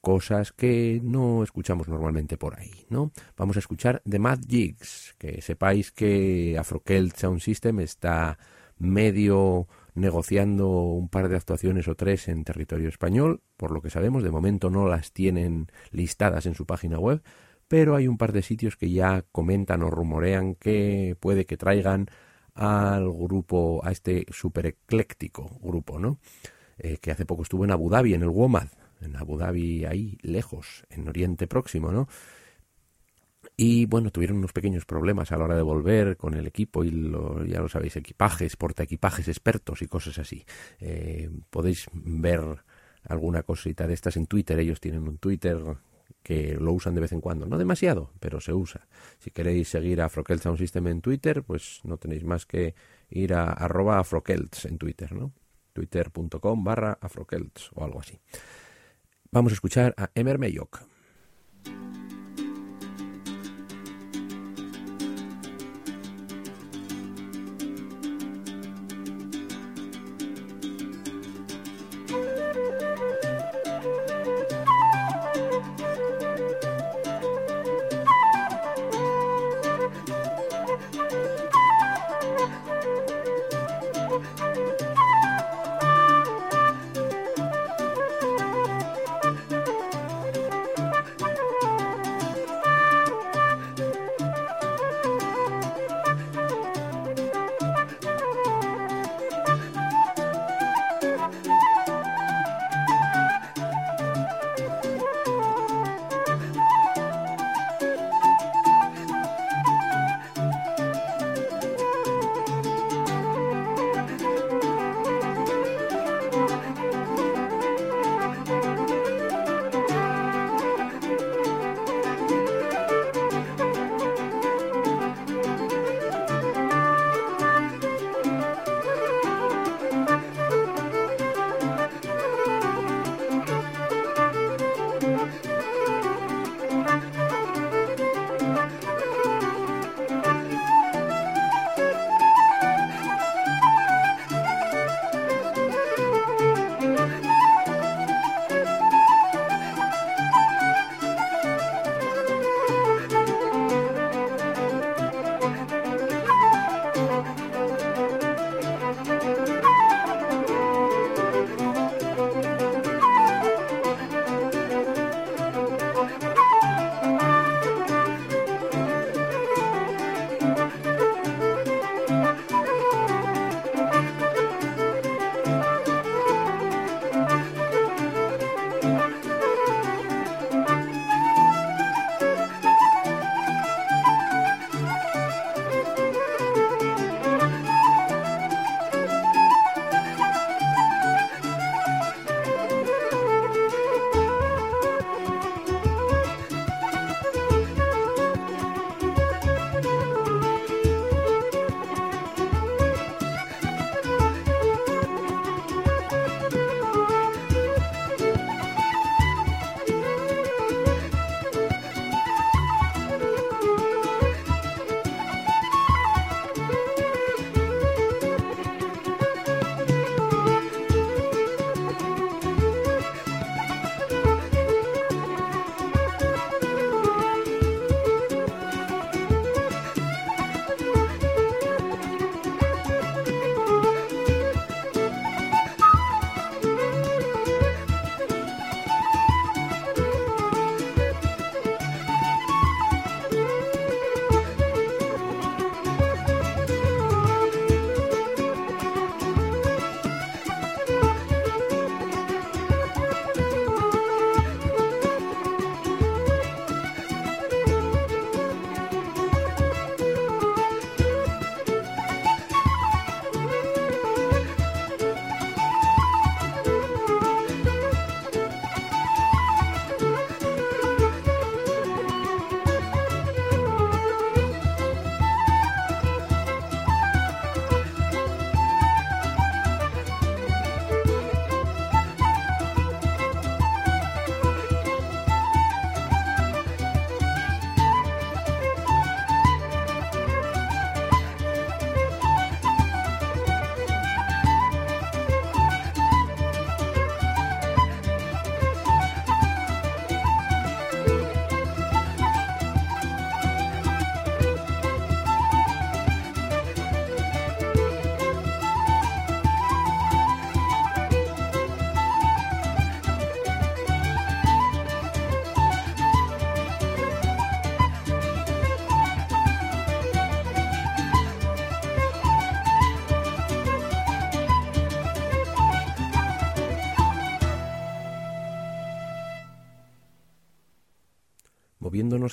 cosas 0.00 0.52
que 0.52 1.00
no 1.02 1.42
escuchamos 1.42 1.88
normalmente 1.88 2.36
por 2.36 2.58
ahí, 2.58 2.86
¿no? 2.88 3.12
Vamos 3.36 3.56
a 3.56 3.60
escuchar 3.60 4.02
The 4.08 4.18
Mad 4.18 4.40
Jigs, 4.48 5.14
que 5.18 5.42
sepáis 5.42 5.92
que 5.92 6.56
Afrocelt 6.58 7.16
Sound 7.16 7.40
System 7.40 7.80
está 7.80 8.38
medio 8.78 9.66
negociando 9.94 10.68
un 10.68 11.08
par 11.08 11.28
de 11.28 11.36
actuaciones 11.36 11.88
o 11.88 11.96
tres 11.96 12.28
en 12.28 12.44
territorio 12.44 12.88
español, 12.88 13.42
por 13.56 13.72
lo 13.72 13.82
que 13.82 13.90
sabemos, 13.90 14.22
de 14.22 14.30
momento 14.30 14.70
no 14.70 14.88
las 14.88 15.12
tienen 15.12 15.66
listadas 15.90 16.46
en 16.46 16.54
su 16.54 16.66
página 16.66 16.98
web, 16.98 17.22
pero 17.68 17.94
hay 17.94 18.08
un 18.08 18.18
par 18.18 18.32
de 18.32 18.42
sitios 18.42 18.76
que 18.76 18.90
ya 18.90 19.24
comentan 19.30 19.82
o 19.82 19.90
rumorean 19.90 20.54
que 20.54 21.16
puede 21.20 21.46
que 21.46 21.56
traigan 21.56 22.08
al 22.54 23.12
grupo, 23.12 23.80
a 23.84 23.92
este 23.92 24.26
super 24.30 24.66
ecléctico 24.66 25.58
grupo, 25.62 25.98
¿no? 25.98 26.18
Eh, 26.78 26.98
que 26.98 27.10
hace 27.10 27.26
poco 27.26 27.42
estuvo 27.42 27.64
en 27.64 27.70
Abu 27.70 27.90
Dhabi, 27.90 28.14
en 28.14 28.22
el 28.22 28.30
WOMAD, 28.30 28.68
en 29.00 29.16
Abu 29.16 29.36
Dhabi 29.36 29.84
ahí 29.84 30.18
lejos, 30.22 30.84
en 30.90 31.08
Oriente 31.08 31.46
Próximo, 31.46 31.92
¿no? 31.92 32.08
Y 33.56 33.86
bueno, 33.86 34.10
tuvieron 34.10 34.38
unos 34.38 34.52
pequeños 34.52 34.84
problemas 34.84 35.32
a 35.32 35.36
la 35.36 35.44
hora 35.44 35.56
de 35.56 35.62
volver 35.62 36.16
con 36.16 36.34
el 36.34 36.46
equipo 36.46 36.84
y 36.84 36.90
lo, 36.90 37.44
ya 37.44 37.60
lo 37.60 37.68
sabéis, 37.68 37.96
equipajes, 37.96 38.56
porta 38.56 38.84
equipajes 38.84 39.28
expertos 39.28 39.82
y 39.82 39.86
cosas 39.86 40.18
así. 40.18 40.44
Eh, 40.80 41.30
podéis 41.50 41.86
ver 41.92 42.64
alguna 43.04 43.42
cosita 43.42 43.86
de 43.86 43.94
estas 43.94 44.16
en 44.16 44.26
Twitter. 44.26 44.58
Ellos 44.58 44.80
tienen 44.80 45.08
un 45.08 45.18
Twitter 45.18 45.58
que 46.22 46.54
lo 46.54 46.72
usan 46.72 46.94
de 46.94 47.00
vez 47.00 47.12
en 47.12 47.20
cuando. 47.20 47.46
No 47.46 47.58
demasiado, 47.58 48.12
pero 48.20 48.40
se 48.40 48.52
usa. 48.52 48.86
Si 49.18 49.30
queréis 49.30 49.68
seguir 49.68 50.00
a 50.00 50.06
Afrokelts 50.06 50.42
Sound 50.42 50.58
System 50.58 50.86
en 50.88 51.00
Twitter, 51.00 51.42
pues 51.42 51.80
no 51.84 51.96
tenéis 51.96 52.24
más 52.24 52.46
que 52.46 52.74
ir 53.10 53.34
a 53.34 53.52
arroba 53.52 53.98
Afrokelts 53.98 54.66
en 54.66 54.78
Twitter, 54.78 55.12
¿no? 55.12 55.32
Twitter.com 55.72 56.64
barra 56.64 56.98
Afrokelts 57.00 57.70
o 57.74 57.84
algo 57.84 58.00
así. 58.00 58.20
Vamos 59.30 59.52
a 59.52 59.54
escuchar 59.54 59.94
a 59.96 60.10
Emer 60.14 60.38
Mayok. 60.38 60.80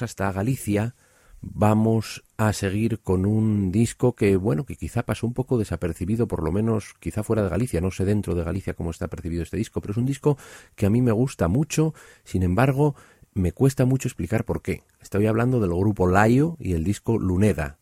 Hasta 0.01 0.31
Galicia, 0.31 0.95
vamos 1.41 2.23
a 2.37 2.53
seguir 2.53 2.99
con 2.99 3.25
un 3.25 3.71
disco 3.71 4.13
que, 4.15 4.35
bueno, 4.35 4.65
que 4.65 4.75
quizá 4.75 5.03
pasó 5.03 5.27
un 5.27 5.33
poco 5.33 5.57
desapercibido, 5.57 6.27
por 6.27 6.43
lo 6.43 6.51
menos 6.51 6.95
quizá 6.99 7.23
fuera 7.23 7.43
de 7.43 7.49
Galicia, 7.49 7.81
no 7.81 7.91
sé 7.91 8.03
dentro 8.05 8.35
de 8.35 8.43
Galicia 8.43 8.73
cómo 8.73 8.91
está 8.91 9.07
percibido 9.07 9.43
este 9.43 9.57
disco, 9.57 9.81
pero 9.81 9.91
es 9.91 9.97
un 9.97 10.05
disco 10.05 10.37
que 10.75 10.85
a 10.85 10.89
mí 10.89 11.01
me 11.01 11.11
gusta 11.11 11.47
mucho, 11.47 11.93
sin 12.23 12.43
embargo, 12.43 12.95
me 13.33 13.51
cuesta 13.51 13.85
mucho 13.85 14.07
explicar 14.07 14.45
por 14.45 14.61
qué. 14.61 14.83
Estoy 15.01 15.27
hablando 15.27 15.59
del 15.59 15.71
grupo 15.71 16.07
Laio 16.07 16.57
y 16.59 16.73
el 16.73 16.83
disco 16.83 17.19
Luneda. 17.19 17.77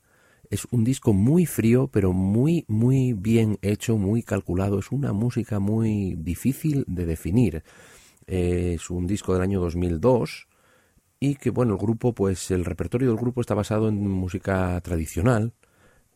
Es 0.49 0.67
un 0.71 0.83
disco 0.83 1.13
muy 1.13 1.45
frío, 1.45 1.87
pero 1.87 2.11
muy, 2.11 2.65
muy 2.67 3.13
bien 3.13 3.57
hecho, 3.61 3.97
muy 3.97 4.23
calculado. 4.23 4.79
Es 4.79 4.91
una 4.91 5.13
música 5.13 5.59
muy 5.59 6.15
difícil 6.15 6.83
de 6.87 7.05
definir. 7.05 7.63
es 8.27 8.89
un 8.89 9.07
disco 9.07 9.33
del 9.33 9.43
año 9.43 9.59
2002 9.61 10.47
y 11.23 11.35
que 11.35 11.51
bueno, 11.51 11.75
el 11.75 11.79
grupo, 11.79 12.13
pues 12.13 12.51
el 12.51 12.65
repertorio 12.65 13.07
del 13.07 13.17
grupo 13.17 13.39
está 13.39 13.53
basado 13.53 13.87
en 13.87 14.09
música 14.09 14.81
tradicional, 14.81 15.53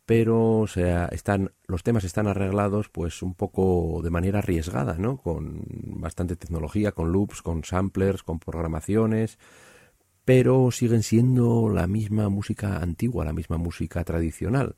pero 0.06 0.60
o 0.60 0.68
sea, 0.68 1.06
están, 1.06 1.54
los 1.66 1.82
temas 1.84 2.04
están 2.04 2.28
arreglados 2.28 2.90
pues 2.90 3.22
un 3.22 3.34
poco 3.34 4.02
de 4.04 4.10
manera 4.10 4.40
arriesgada, 4.40 4.98
¿no? 4.98 5.16
Con 5.16 5.64
bastante 6.02 6.36
tecnología, 6.36 6.92
con 6.92 7.14
loops, 7.14 7.42
con 7.42 7.64
samplers, 7.64 8.22
con 8.22 8.40
programaciones, 8.40 9.40
pero 10.26 10.72
siguen 10.72 11.04
siendo 11.04 11.70
la 11.70 11.88
misma 11.88 12.28
música 12.28 12.80
antigua, 12.80 13.24
la 13.24 13.32
misma 13.32 13.58
música 13.58 14.04
tradicional. 14.04 14.76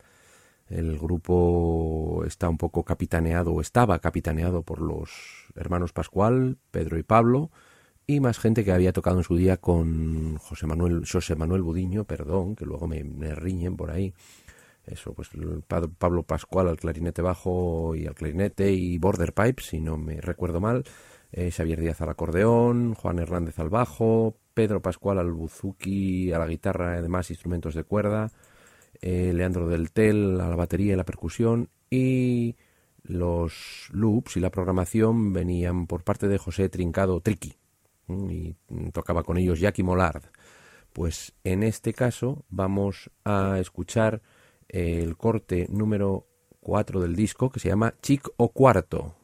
El 0.67 0.99
grupo 0.99 2.23
está 2.27 2.49
un 2.49 2.57
poco 2.59 2.83
capitaneado, 2.83 3.53
o 3.53 3.61
estaba 3.61 3.97
capitaneado 3.97 4.61
por 4.61 4.79
los 4.79 5.09
hermanos 5.55 5.91
Pascual, 5.91 6.59
Pedro 6.69 6.99
y 6.99 7.03
Pablo, 7.03 7.49
y 8.09 8.21
más 8.21 8.39
gente 8.39 8.65
que 8.65 8.71
había 8.71 8.91
tocado 8.91 9.19
en 9.19 9.23
su 9.23 9.37
día 9.37 9.57
con 9.57 10.37
José 10.37 10.65
Manuel, 10.65 11.03
José 11.05 11.35
Manuel 11.35 11.61
Budiño, 11.61 12.05
perdón, 12.05 12.55
que 12.55 12.65
luego 12.65 12.87
me, 12.87 13.03
riñen 13.35 13.77
por 13.77 13.91
ahí. 13.91 14.15
Eso, 14.83 15.13
pues 15.13 15.29
Pablo 15.67 16.23
Pascual 16.23 16.69
al 16.69 16.77
clarinete 16.77 17.21
bajo 17.21 17.93
y 17.93 18.07
al 18.07 18.15
clarinete 18.15 18.71
y 18.71 18.97
border 18.97 19.33
pipe, 19.35 19.61
si 19.61 19.79
no 19.79 19.99
me 19.99 20.21
recuerdo 20.21 20.59
mal. 20.59 20.85
Eh, 21.31 21.51
Xavier 21.51 21.81
Díaz 21.81 22.01
al 22.01 22.09
acordeón, 22.09 22.95
Juan 22.95 23.19
Hernández 23.19 23.59
al 23.59 23.69
bajo, 23.69 24.39
Pedro 24.55 24.81
Pascual 24.81 25.19
al 25.19 25.31
buzuki, 25.31 26.31
a 26.31 26.39
la 26.39 26.47
guitarra 26.47 26.97
y 26.97 27.03
demás 27.03 27.29
instrumentos 27.29 27.75
de 27.75 27.83
cuerda, 27.83 28.31
eh, 29.01 29.33
Leandro 29.35 29.67
del 29.67 29.91
Tel 29.91 30.41
a 30.41 30.49
la 30.49 30.55
batería 30.55 30.93
y 30.93 30.97
la 30.97 31.05
percusión 31.05 31.69
y 31.91 32.55
los 33.03 33.89
loops 33.91 34.37
y 34.37 34.39
la 34.39 34.49
programación 34.49 35.31
venían 35.31 35.85
por 35.85 36.03
parte 36.03 36.27
de 36.27 36.39
José 36.39 36.69
Trincado 36.69 37.21
Triqui, 37.21 37.59
y 38.09 38.55
tocaba 38.91 39.23
con 39.23 39.37
ellos 39.37 39.59
Jackie 39.59 39.83
Mollard. 39.83 40.23
Pues 40.93 41.33
en 41.43 41.63
este 41.63 41.93
caso 41.93 42.45
vamos 42.49 43.11
a 43.23 43.59
escuchar 43.59 44.21
el 44.67 45.17
corte 45.17 45.67
número 45.69 46.27
4 46.61 46.99
del 47.01 47.15
disco 47.15 47.49
que 47.49 47.59
se 47.59 47.69
llama 47.69 47.93
Chic 48.01 48.27
o 48.37 48.49
Cuarto. 48.49 49.15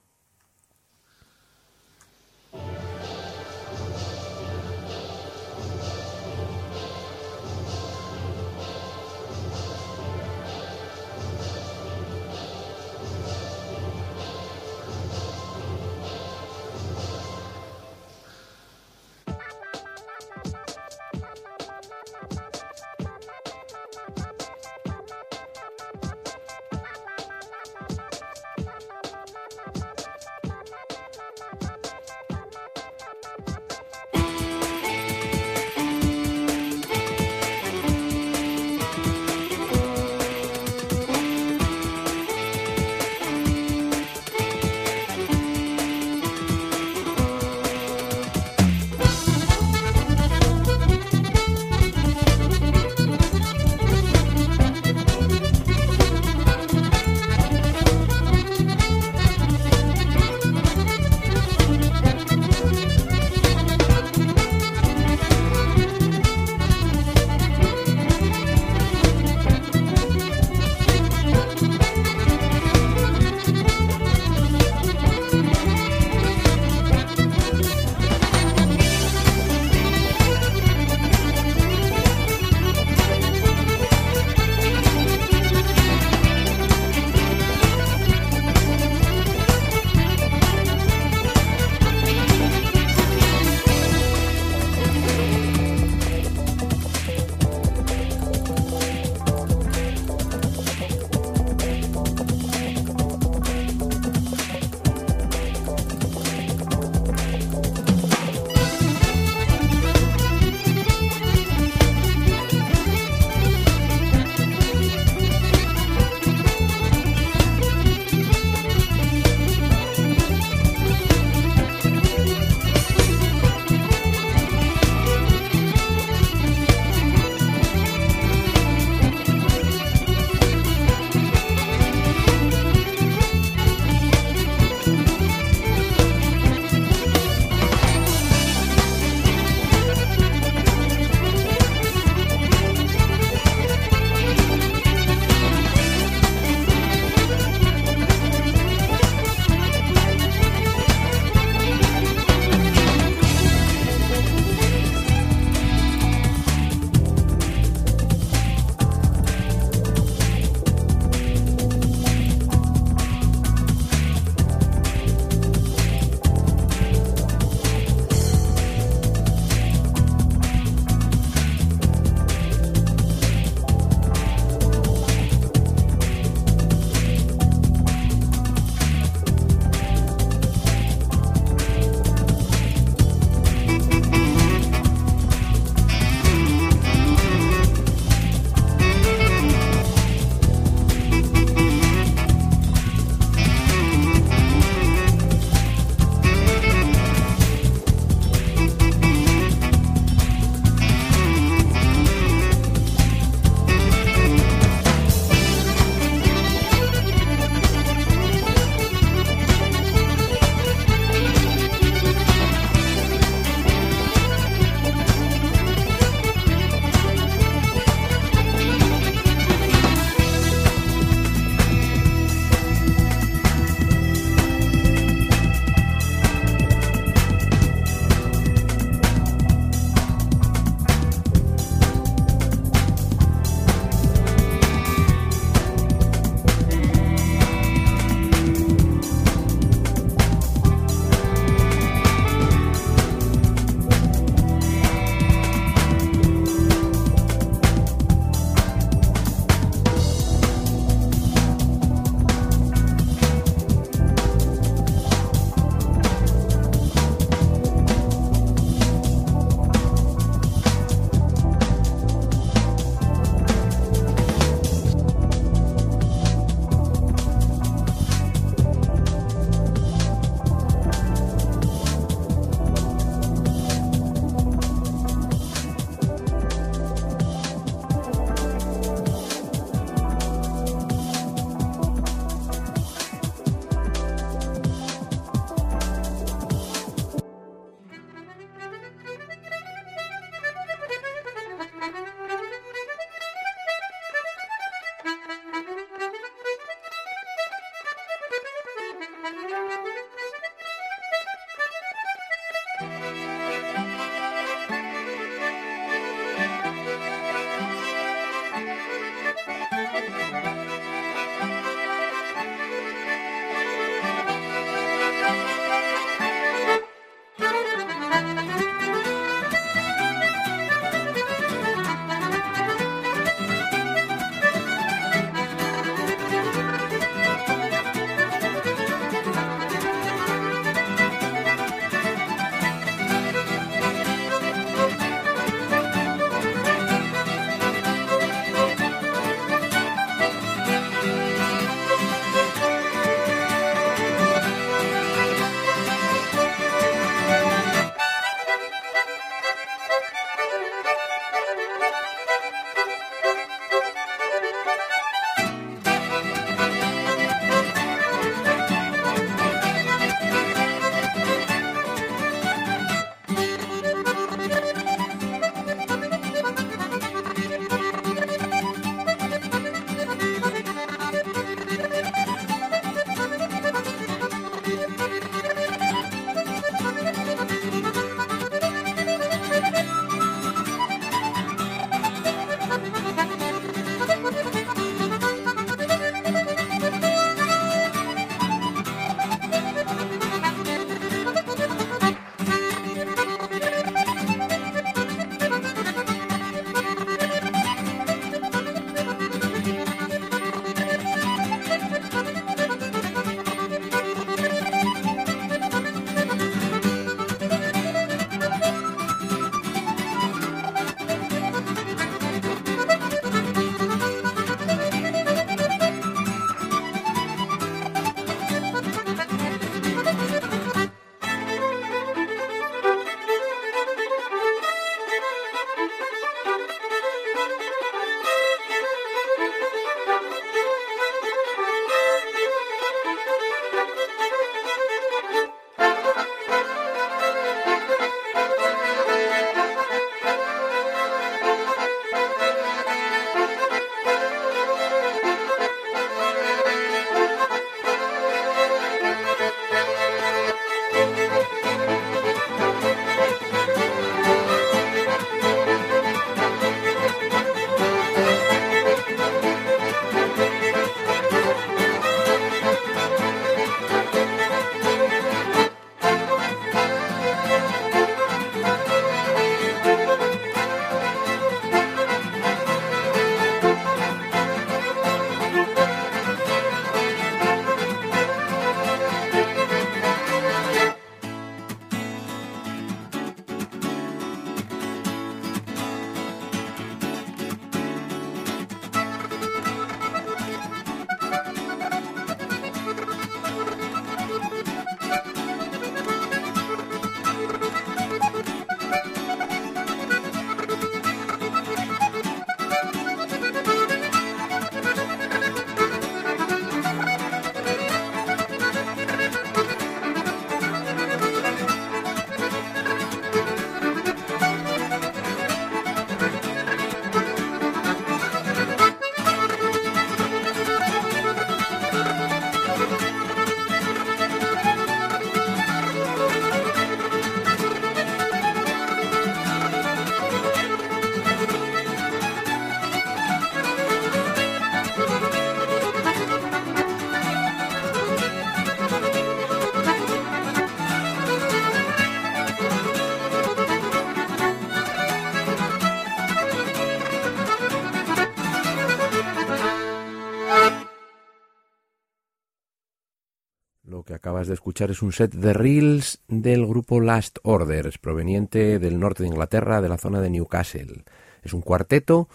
De 554.47 554.53
escuchar 554.53 554.91
es 554.91 555.01
un 555.01 555.11
set 555.11 555.33
de 555.33 555.53
reels 555.53 556.21
del 556.27 556.65
grupo 556.65 556.99
Last 556.99 557.39
Orders, 557.43 557.97
proveniente 557.97 558.79
del 558.79 558.99
norte 558.99 559.23
de 559.23 559.29
Inglaterra, 559.29 559.81
de 559.81 559.89
la 559.89 559.97
zona 559.97 560.21
de 560.21 560.29
Newcastle. 560.29 561.03
Es 561.43 561.53
un 561.53 561.61
cuarteto 561.61 562.27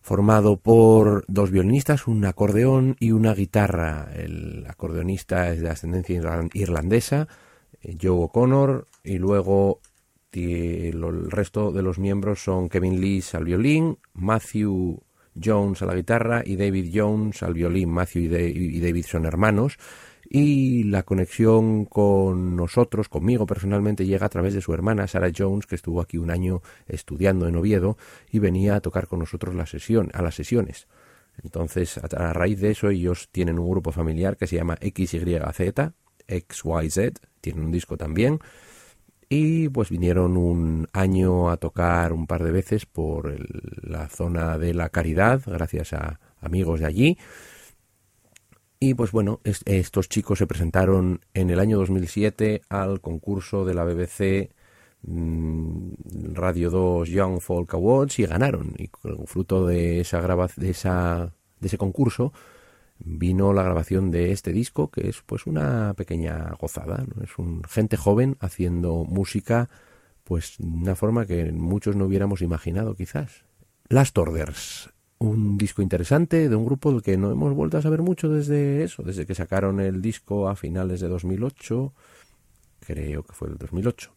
formado 0.00 0.56
por 0.56 1.24
dos 1.28 1.50
violinistas, 1.50 2.06
un 2.06 2.24
acordeón 2.24 2.96
y 3.00 3.12
una 3.12 3.34
guitarra. 3.34 4.08
El 4.14 4.64
acordeonista 4.68 5.52
es 5.52 5.60
de 5.60 5.70
ascendencia 5.70 6.20
irlandesa, 6.54 7.28
eh, 7.82 7.96
Joe 8.00 8.24
O'Connor, 8.24 8.86
y 9.04 9.18
luego 9.18 9.80
el 10.32 11.30
resto 11.30 11.72
de 11.72 11.82
los 11.82 11.98
miembros 11.98 12.42
son 12.42 12.68
Kevin 12.68 13.00
Lees 13.00 13.34
al 13.34 13.44
violín, 13.44 13.98
Matthew 14.14 15.02
Jones 15.42 15.82
a 15.82 15.86
la 15.86 15.94
guitarra 15.94 16.42
y 16.44 16.56
David 16.56 16.92
Jones 16.94 17.42
al 17.42 17.54
violín. 17.54 17.90
Matthew 17.90 18.22
y 18.22 18.80
David 18.80 19.04
son 19.06 19.26
hermanos 19.26 19.78
y 20.32 20.84
la 20.84 21.02
conexión 21.02 21.84
con 21.86 22.54
nosotros, 22.54 23.08
conmigo 23.08 23.46
personalmente, 23.46 24.06
llega 24.06 24.26
a 24.26 24.28
través 24.28 24.54
de 24.54 24.60
su 24.60 24.72
hermana 24.72 25.08
Sarah 25.08 25.32
Jones, 25.36 25.66
que 25.66 25.74
estuvo 25.74 26.00
aquí 26.00 26.18
un 26.18 26.30
año 26.30 26.62
estudiando 26.86 27.48
en 27.48 27.56
Oviedo 27.56 27.98
y 28.30 28.38
venía 28.38 28.76
a 28.76 28.80
tocar 28.80 29.08
con 29.08 29.18
nosotros 29.18 29.56
la 29.56 29.66
sesión, 29.66 30.08
a 30.14 30.22
las 30.22 30.36
sesiones. 30.36 30.86
Entonces, 31.42 31.98
a, 31.98 32.32
raíz 32.32 32.60
de 32.60 32.70
eso, 32.70 32.90
ellos 32.90 33.28
tienen 33.32 33.58
un 33.58 33.68
grupo 33.68 33.90
familiar 33.90 34.36
que 34.36 34.46
se 34.46 34.54
llama 34.54 34.78
XYZ, 34.80 35.92
XYZ, 36.28 36.98
tienen 37.40 37.64
un 37.64 37.72
disco 37.72 37.96
también. 37.96 38.38
Y 39.28 39.68
pues 39.68 39.90
vinieron 39.90 40.36
un 40.36 40.86
año 40.92 41.50
a 41.50 41.56
tocar 41.56 42.12
un 42.12 42.28
par 42.28 42.44
de 42.44 42.52
veces 42.52 42.86
por 42.86 43.34
la 43.82 44.08
zona 44.08 44.58
de 44.58 44.74
la 44.74 44.90
caridad, 44.90 45.42
gracias 45.44 45.92
a 45.92 46.20
amigos 46.40 46.78
de 46.80 46.86
allí. 46.86 47.18
Y 48.82 48.94
pues 48.94 49.12
bueno, 49.12 49.40
estos 49.44 50.08
chicos 50.08 50.38
se 50.38 50.46
presentaron 50.46 51.20
en 51.34 51.50
el 51.50 51.60
año 51.60 51.76
2007 51.76 52.62
al 52.70 53.02
concurso 53.02 53.66
de 53.66 53.74
la 53.74 53.84
BBC 53.84 54.54
mm, 55.02 55.92
Radio 56.32 56.70
2 56.70 57.10
Young 57.10 57.40
Folk 57.40 57.74
Awards 57.74 58.18
y 58.18 58.24
ganaron. 58.24 58.74
Y 58.78 58.88
fruto 59.26 59.66
de 59.66 60.00
esa 60.00 60.22
de 60.56 60.70
esa 60.70 61.30
de 61.60 61.66
ese 61.66 61.76
concurso 61.76 62.32
vino 62.98 63.52
la 63.52 63.64
grabación 63.64 64.10
de 64.10 64.32
este 64.32 64.50
disco 64.50 64.90
que 64.90 65.08
es 65.10 65.20
pues 65.26 65.46
una 65.46 65.92
pequeña 65.94 66.50
gozada, 66.58 67.04
es 67.22 67.36
un 67.36 67.62
gente 67.64 67.98
joven 67.98 68.38
haciendo 68.40 69.04
música 69.04 69.68
pues 70.24 70.54
de 70.58 70.66
una 70.66 70.96
forma 70.96 71.26
que 71.26 71.52
muchos 71.52 71.96
no 71.96 72.06
hubiéramos 72.06 72.40
imaginado 72.40 72.94
quizás. 72.94 73.44
Last 73.90 74.16
Orders 74.16 74.90
un 75.20 75.58
disco 75.58 75.82
interesante 75.82 76.48
de 76.48 76.56
un 76.56 76.64
grupo 76.64 76.90
del 76.90 77.02
que 77.02 77.16
no 77.18 77.30
hemos 77.30 77.54
vuelto 77.54 77.76
a 77.76 77.82
saber 77.82 78.00
mucho 78.00 78.28
desde 78.28 78.82
eso, 78.82 79.02
desde 79.02 79.26
que 79.26 79.34
sacaron 79.34 79.78
el 79.78 80.00
disco 80.00 80.48
a 80.48 80.56
finales 80.56 81.00
de 81.00 81.08
2008, 81.08 81.92
creo 82.80 83.22
que 83.22 83.32
fue 83.32 83.48
el 83.48 83.58
2008. 83.58 84.12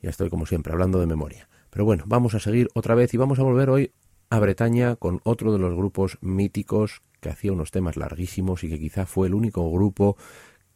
Ya 0.00 0.10
estoy 0.10 0.30
como 0.30 0.46
siempre 0.46 0.72
hablando 0.72 1.00
de 1.00 1.06
memoria. 1.06 1.48
Pero 1.70 1.84
bueno, 1.84 2.04
vamos 2.06 2.34
a 2.34 2.40
seguir 2.40 2.68
otra 2.74 2.94
vez 2.94 3.12
y 3.14 3.16
vamos 3.16 3.40
a 3.40 3.42
volver 3.42 3.68
hoy 3.68 3.92
a 4.30 4.38
Bretaña 4.38 4.94
con 4.94 5.20
otro 5.24 5.52
de 5.52 5.58
los 5.58 5.74
grupos 5.74 6.18
míticos 6.20 7.02
que 7.20 7.30
hacía 7.30 7.52
unos 7.52 7.72
temas 7.72 7.96
larguísimos 7.96 8.62
y 8.62 8.68
que 8.68 8.78
quizá 8.78 9.06
fue 9.06 9.26
el 9.26 9.34
único 9.34 9.68
grupo 9.72 10.16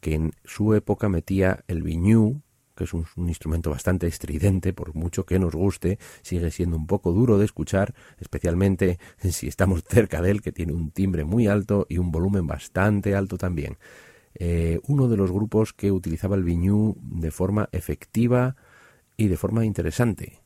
que 0.01 0.15
en 0.15 0.33
su 0.43 0.73
época 0.73 1.07
metía 1.07 1.63
el 1.69 1.83
viñú, 1.83 2.41
que 2.75 2.85
es 2.85 2.93
un, 2.93 3.05
instrumento 3.17 3.69
bastante 3.69 4.07
estridente, 4.07 4.73
por 4.73 4.95
mucho 4.95 5.25
que 5.25 5.39
nos 5.39 5.53
guste, 5.53 5.99
sigue 6.21 6.51
siendo 6.51 6.77
un 6.77 6.87
poco 6.87 7.11
duro 7.11 7.37
de 7.37 7.45
escuchar, 7.45 7.93
especialmente 8.19 8.99
si 9.17 9.47
estamos 9.47 9.83
cerca 9.83 10.21
de 10.21 10.31
él, 10.31 10.41
que 10.41 10.51
tiene 10.51 10.73
un 10.73 10.91
timbre 10.91 11.23
muy 11.23 11.47
alto 11.47 11.85
y 11.89 11.97
un 11.97 12.11
volumen 12.11 12.47
bastante 12.47 13.15
alto 13.15 13.37
también. 13.37 13.77
Eh, 14.35 14.79
uno 14.87 15.07
de 15.07 15.17
los 15.17 15.31
grupos 15.31 15.73
que 15.73 15.91
utilizaba 15.91 16.35
el 16.35 16.43
viñú 16.43 16.97
de 17.01 17.29
forma 17.29 17.69
efectiva 17.71 18.55
y 19.15 19.27
de 19.27 19.37
forma 19.37 19.65
interesante. 19.65 20.41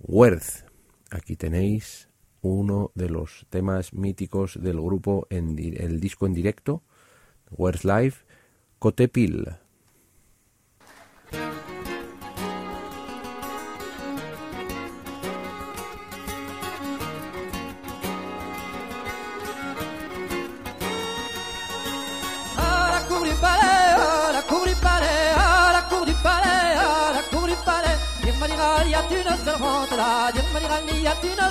Worth. 0.00 0.66
Aquí 1.10 1.36
tenéis 1.36 2.08
uno 2.42 2.92
de 2.94 3.08
los 3.08 3.46
temas 3.48 3.94
míticos 3.94 4.58
del 4.60 4.80
grupo 4.80 5.26
en 5.30 5.58
el 5.58 6.00
disco 6.00 6.26
en 6.26 6.34
directo, 6.34 6.82
Worth 7.50 7.84
Live, 7.84 8.14
Cotepil. 8.78 9.63
A 28.92 29.00
une 29.00 29.06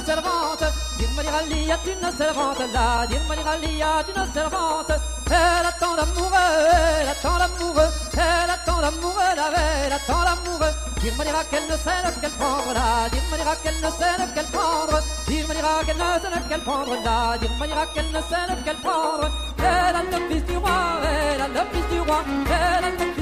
servante, 0.06 0.64
Dire 0.98 1.10
Marirali 1.16 1.66
y 1.66 1.72
a 1.72 1.80
une 1.86 2.12
servante 2.18 2.60
là, 2.74 3.08
Dire 3.08 3.22
Marirali 3.28 3.78
y 3.78 3.82
a 3.82 4.04
une 4.08 4.34
servante. 4.34 4.92
Elle 5.26 5.66
attend 5.66 5.96
l'amoureux, 5.96 6.36
elle 7.02 7.10
attend 7.10 7.38
l'amoureux, 7.38 7.90
elle 8.14 8.50
attend 8.50 8.80
l'amoureux, 8.82 9.34
elle 9.34 9.94
attend 9.94 10.24
l'amoureux. 10.24 10.74
Dire 11.02 11.16
Marira 11.18 11.44
qu'elle 11.46 11.64
ne 11.64 11.78
sait 11.78 12.04
lequel 12.06 12.32
prendre 12.32 12.74
là, 12.74 13.10
Dire 13.10 13.24
Marira 13.32 13.56
qu'elle 13.56 13.76
ne 13.76 13.90
sait 13.90 14.18
lequel 14.20 14.46
prendre, 14.52 15.02
Dire 15.28 15.48
Marira 15.48 15.84
qu'elle 15.86 15.98
ne 15.98 16.20
sait 16.22 16.30
lequel 16.36 16.62
prendre 16.62 16.96
là, 17.04 17.38
Dire 17.40 17.52
Marira 17.60 17.86
qu'elle 17.94 18.12
ne 18.12 18.22
sait 18.30 18.48
lequel 18.50 18.78
prendre. 18.78 19.32
Elle 19.58 19.96
a 19.96 20.04
le 20.04 20.20
fils 20.30 20.44
du 20.46 20.58
roi, 20.58 21.00
elle 21.04 21.42
a 21.42 21.48
le 21.48 21.64
fils 21.72 21.88
du 21.90 22.00
roi, 22.02 22.24
elle 22.46 22.86
a 22.86 22.90
le 22.90 23.13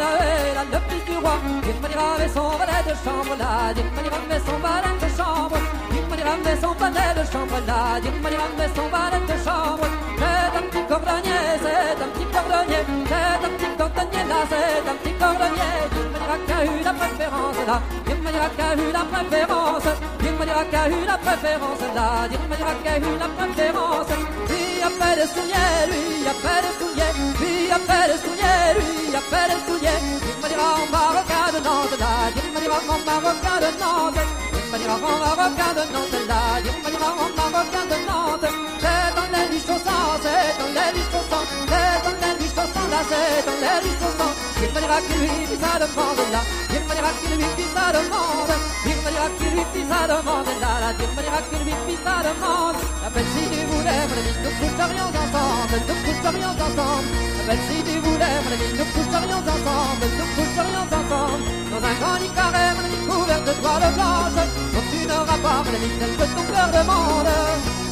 a 0.00 0.64
le 0.72 0.78
fils 0.88 1.04
du 1.04 1.16
roi. 1.18 1.34
Dire 1.62 1.78
Marira 1.82 2.14
avec 2.16 2.30
son 2.30 2.48
valet 2.58 2.82
de 2.88 2.94
chambre 3.04 3.34
là, 3.38 3.72
Dire 3.74 3.90
Marira 3.94 4.18
met 4.28 4.40
son 4.46 4.58
valet 4.64 4.96
de 5.02 5.08
chambre, 5.16 5.58
Dire 5.90 6.06
Marira 6.10 6.34
met 6.44 6.56
son 6.60 6.74
valet 6.80 7.12
de 7.18 7.24
chambre 7.32 7.58
là, 7.66 8.00
Dire 8.00 8.18
Marira 8.22 8.46
met 8.58 8.70
son 8.74 8.86
valet 8.94 9.24
de 9.30 9.36
chambre. 9.44 9.86
C'est 10.18 10.52
un 10.58 10.64
petit 10.70 10.84
cordonnier, 10.88 11.42
c'est 11.64 11.98
un 12.04 12.08
petit 12.14 12.26
cordonnier, 12.34 12.82
c'est 13.10 13.40
un 13.46 13.50
petit 13.54 13.70
cordonnier 13.78 14.24
là, 14.30 14.40
c'est 14.50 14.84
un 14.90 14.96
petit 15.00 15.14
cordonnier. 15.20 15.74
Dire 15.94 16.08
Marira 16.12 16.36
qui 16.46 16.52
a 16.52 16.60
eu 16.64 16.76
la 16.84 16.92
préférence 17.00 17.60
là, 17.68 17.76
Dire 18.06 18.20
Marira 18.24 18.48
qui 18.54 18.62
a 18.62 18.70
eu 18.76 18.88
la 18.96 19.04
préférence, 19.12 19.88
Dire 20.20 20.34
Marira 20.38 20.64
qui 20.70 20.76
a 20.76 20.88
eu 20.88 21.04
la 21.06 21.16
préférence 21.24 21.84
là, 21.96 22.06
Dire 22.30 22.44
Marira 22.50 22.74
qui 22.82 22.88
a 22.88 22.96
eu 22.98 23.12
la 23.22 23.28
préférence. 23.36 24.12
Lui 24.48 24.64
a 24.82 24.90
fait 24.98 25.16
le 25.20 25.26
soulier, 25.34 25.72
lui 25.90 26.26
a 26.26 26.34
fait 26.42 26.60
le 26.64 26.70
soulier, 26.78 27.10
lui 27.40 27.53
appelle 27.70 28.14
Sounier, 28.24 28.62
lui 28.76 29.14
appelle 29.14 29.56
Sounier. 29.66 29.98
Il 30.02 30.36
me 30.42 30.48
dira 30.48 30.66
en 30.80 30.86
marocain 30.90 31.48
de 31.54 31.60
Nantes 31.64 31.98
là, 31.98 32.12
il 32.34 32.52
me 32.54 32.60
dira 32.60 32.78
en 32.78 32.98
marocain 33.10 33.58
de 33.64 33.70
Nantes. 33.82 34.24
Il 34.52 34.72
me 34.72 34.78
dira 34.78 34.94
en 34.94 35.18
marocain 35.24 35.72
de 35.78 35.84
Nantes 35.92 36.22
là, 36.28 36.40
il 36.60 36.76
me 36.82 36.88
dira 36.90 37.10
en 37.12 37.30
marocain 37.38 37.86
de 37.92 37.98
Nantes. 38.08 38.50
C'est 38.82 39.12
un 39.20 39.28
lèche 39.34 39.68
au 39.74 39.78
sang, 39.86 40.06
c'est 40.24 40.52
un 40.62 40.68
lèche 40.76 41.14
au 41.18 41.22
sang, 41.30 41.44
c'est 41.68 42.00
un 42.08 42.33
c'est 42.72 43.44
les 43.60 43.78
lits 43.84 43.98
chaussants. 44.00 44.34
Dire 44.58 44.72
Marira 44.72 44.98
qui 45.06 45.14
lui 45.18 45.28
fit 45.48 45.60
sa 45.60 45.78
demande 45.82 46.22
là, 46.32 46.40
Dire 46.70 46.84
Marira 46.88 47.10
qui 47.20 47.26
lui 47.36 47.48
fit 47.56 47.70
sa 47.74 47.92
demande, 47.92 48.52
Dire 48.84 49.00
Marira 49.04 49.28
qui 49.36 49.46
lui 49.52 49.64
fit 49.72 49.86
sa 49.90 50.00
demande 50.08 50.50
là, 50.62 50.72
là, 50.82 50.90
Dire 50.98 51.12
Marira 51.16 51.40
qui 51.48 51.56
lui 51.64 51.74
fit 51.86 51.98
sa 52.04 52.16
demande. 52.24 52.78
La 53.02 53.10
belle 53.10 53.30
si 53.34 53.42
tu 53.52 53.60
voulais, 53.70 54.02
mon 54.08 54.16
ami, 54.20 54.32
nous 54.44 54.54
coucherions 54.60 55.10
ensemble, 55.22 55.76
nous 55.88 55.98
coucherions 56.04 56.54
ensemble. 56.66 57.08
La 57.36 57.42
belle 57.48 57.64
si 57.68 57.76
tu 57.84 57.94
voulais, 58.04 58.36
mon 58.44 58.52
ami, 58.54 58.68
nous 58.78 58.88
coucherions 58.94 59.42
ensemble, 59.52 60.06
nous 60.18 60.30
coucherions 60.36 60.86
ensemble. 60.98 61.42
Dans 61.72 61.82
un 61.84 61.94
grand 62.00 62.18
lit 62.22 62.32
carré, 62.38 62.66
mon 62.76 62.84
ami, 62.88 62.98
couvert 63.08 63.42
de 63.44 63.52
toile 63.60 63.88
blanche, 63.96 64.40
dont 64.72 64.86
tu 64.90 65.00
n'auras 65.04 65.40
pas, 65.44 65.58
mon 65.64 65.74
ami, 65.76 65.88
celle 65.98 66.14
que 66.16 66.26
ton 66.34 66.44
cœur 66.48 66.68
demande. 66.72 67.83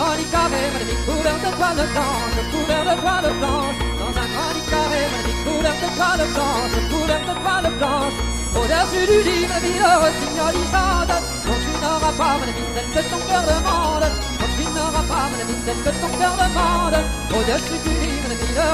Grand 0.00 0.16
carré, 0.32 0.64
couvert 1.04 1.40
de 1.44 1.50
toile 1.60 1.84
blanche, 1.92 2.38
couvert 2.52 2.84
de 2.88 2.94
toile 3.02 3.30
blanche. 3.38 3.78
Dans 4.00 4.14
un 4.22 4.28
grand 4.32 4.60
carré, 4.72 5.04
couvert 5.44 5.76
de 5.82 5.88
toile 5.96 6.24
blanche, 6.32 6.76
couvert 6.88 7.24
de 7.28 7.34
toile 7.44 7.68
blanche. 7.76 8.18
Au-dessus 8.56 9.04
du 9.12 9.18
lit, 9.28 9.44
mon 9.44 9.60
ami, 9.60 9.72
le 9.76 10.64
chante, 10.72 11.14
dont 11.44 11.60
tu 11.64 11.72
n'auras 11.82 12.14
pas, 12.16 12.34
mon 12.40 12.48
ami, 12.48 12.64
celle 12.72 12.90
que 12.94 13.02
ton 13.12 13.20
cœur 13.28 13.44
demande. 13.44 14.08
Dont 14.40 14.52
tu 14.56 14.64
n'auras 14.72 15.04
pas, 15.10 15.26
mon 15.28 15.38
ami, 15.44 15.56
celle 15.66 15.82
que 15.84 15.92
ton 16.00 16.10
cœur 16.16 16.34
demande. 16.44 16.98
Au-dessus 17.36 17.80
du 17.84 17.92
lit, 18.00 18.18
mon 18.24 18.32
ami, 18.32 18.48
le 18.56 18.64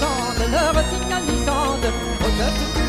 chante, 0.00 0.36
le 0.36 0.60
chante. 1.48 1.86
Au-dessus 2.24 2.70
du 2.76 2.81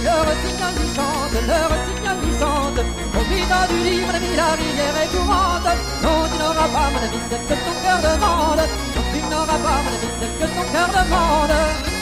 lit, 0.00 0.08
mon 0.08 0.08
ami, 0.08 0.08
le 0.08 0.14
rossignol 0.26 0.74
y 0.76 0.88
chante, 0.96 1.38
le 1.48 1.60
rossignol 1.70 2.18
y 2.24 2.38
chante. 2.38 2.80
Au 3.16 3.22
milieu 3.28 3.60
du 3.68 4.00
mon 4.00 4.14
ami, 4.14 4.30
la 4.36 4.50
rivière 4.60 4.96
est 5.02 5.10
courante. 5.14 5.70
Non, 6.02 6.18
tu 6.30 6.38
n'auras 6.38 6.68
pas, 6.74 6.88
mon 6.92 7.02
ami, 7.06 7.18
celle 7.28 7.44
que 7.48 7.54
ton 7.64 7.74
cœur 7.82 7.98
demande. 7.98 8.62
Non, 8.94 9.02
tu 9.12 9.18
n'auras 9.30 9.58
pas, 9.64 9.80
mon 9.84 9.92
ami, 9.96 10.08
celle 10.20 10.34
que 10.38 10.46
ton 10.56 10.64
cœur 10.72 10.88
demande. 10.88 11.99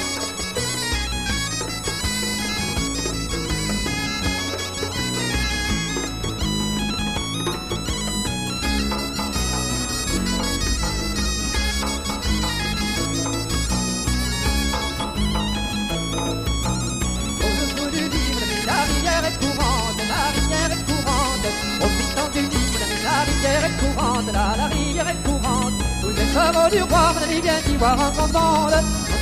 Du 26.70 26.82
mon 27.14 27.22
viens 27.40 27.60
voir. 27.78 27.96
Non, 27.96 28.12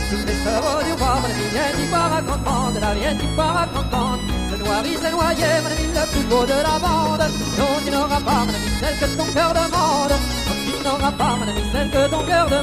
Tous 0.10 0.24
du 0.86 0.94
roi, 1.00 1.14
mon 1.22 1.30
ami, 1.30 1.46
viens 1.52 1.72
d'y 1.74 1.86
voir. 1.88 2.06
Viens 3.00 3.14
voir 3.14 3.16
mon 3.18 3.26
voir 3.36 3.68
voir. 3.90 4.20
Le 4.52 4.58
noir, 4.58 4.84
il 4.86 4.98
s'est 4.98 5.12
noyé, 5.12 5.50
mon 5.64 5.70
le 5.96 6.06
plus 6.12 6.26
beau 6.30 6.44
de 6.46 6.58
la 6.68 6.78
bande. 6.80 7.26
Non, 7.58 7.74
tu 7.84 7.92
n'auras 7.92 8.22
pas, 8.22 8.42
mon 8.46 8.54
que 9.00 9.06
ton 9.18 9.26
cœur 9.34 9.54
tu 10.66 10.84
n'auras 10.84 11.12
pas, 11.12 11.36
mon 11.40 11.46
que 11.90 12.10
ton 12.10 12.24
cœur. 12.26 12.48
Le 12.50 12.62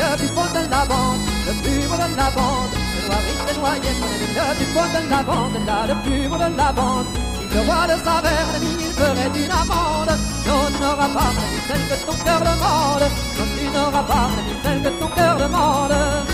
le 0.00 0.16
plus 0.16 0.32
beau 0.34 0.46
de 0.54 0.70
la 0.70 0.84
bande. 0.84 1.20
Le 1.46 1.52
plus 1.62 1.88
beau 1.88 1.96
de 1.96 2.16
la 2.16 2.30
bande. 2.30 2.73
Noyé, 3.08 3.90
mon 4.00 4.06
ami, 4.06 4.28
le 4.34 4.54
plus 4.56 4.72
beau 4.74 4.86
de 4.94 5.10
la 5.10 5.22
bande. 5.22 5.66
Là, 5.66 5.86
le 5.88 5.94
plus 6.02 6.28
beau 6.28 6.36
de 6.36 6.56
la 6.56 6.72
bande. 6.72 7.06
Si 7.38 7.54
le 7.54 7.60
roi 7.66 7.86
mon 7.86 8.56
ami, 8.56 8.70
il 8.80 8.92
ferait 8.98 9.44
une 9.44 9.50
amende. 9.50 10.12
Non, 10.46 10.62
tu 10.68 10.82
n'auras 10.82 11.08
pas, 11.16 11.32
celle 11.68 11.84
que 11.88 12.06
ton 12.06 12.16
cœur 12.24 12.40
demande. 12.40 13.06
Non, 13.36 13.46
tu 13.56 13.64
n'auras 13.74 14.02
pas, 14.02 14.28
celle 14.62 14.82
que 14.82 14.88
ton 15.00 15.08
cœur 15.08 15.36
demande. 15.36 16.33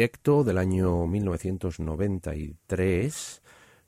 Del 0.00 0.56
año 0.56 1.06
1993. 1.06 3.42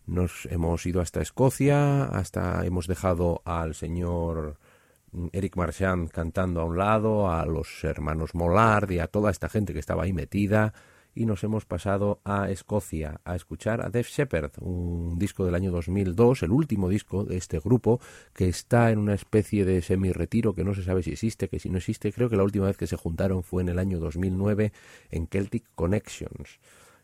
Nos 0.04 0.46
hemos 0.50 0.84
ido 0.84 1.00
hasta 1.00 1.22
Escocia, 1.22 2.04
hasta 2.04 2.66
hemos 2.66 2.86
dejado 2.86 3.40
al 3.46 3.74
señor 3.74 4.58
Eric 5.32 5.56
Marchand 5.56 6.10
cantando 6.10 6.60
a 6.60 6.66
un 6.66 6.76
lado, 6.76 7.30
a 7.30 7.46
los 7.46 7.82
hermanos 7.84 8.34
Mollard 8.34 8.90
y 8.90 8.98
a 8.98 9.06
toda 9.06 9.30
esta 9.30 9.48
gente 9.48 9.72
que 9.72 9.78
estaba 9.78 10.02
ahí 10.02 10.12
metida 10.12 10.74
y 11.14 11.26
nos 11.26 11.44
hemos 11.44 11.64
pasado 11.64 12.20
a 12.24 12.50
Escocia 12.50 13.20
a 13.24 13.36
escuchar 13.36 13.84
a 13.84 13.90
Def 13.90 14.08
Shepherd, 14.08 14.52
un 14.60 15.18
disco 15.18 15.44
del 15.44 15.54
año 15.54 15.70
2002, 15.70 16.42
el 16.42 16.50
último 16.50 16.88
disco 16.88 17.24
de 17.24 17.36
este 17.36 17.58
grupo 17.58 18.00
que 18.32 18.48
está 18.48 18.90
en 18.90 18.98
una 18.98 19.14
especie 19.14 19.64
de 19.64 19.82
semi-retiro 19.82 20.54
que 20.54 20.64
no 20.64 20.74
se 20.74 20.82
sabe 20.82 21.02
si 21.02 21.12
existe, 21.12 21.48
que 21.48 21.58
si 21.58 21.68
no 21.68 21.78
existe, 21.78 22.12
creo 22.12 22.28
que 22.28 22.36
la 22.36 22.44
última 22.44 22.66
vez 22.66 22.76
que 22.76 22.86
se 22.86 22.96
juntaron 22.96 23.42
fue 23.42 23.62
en 23.62 23.68
el 23.68 23.78
año 23.78 23.98
2009 23.98 24.72
en 25.10 25.26
Celtic 25.26 25.64
Connections. 25.74 26.58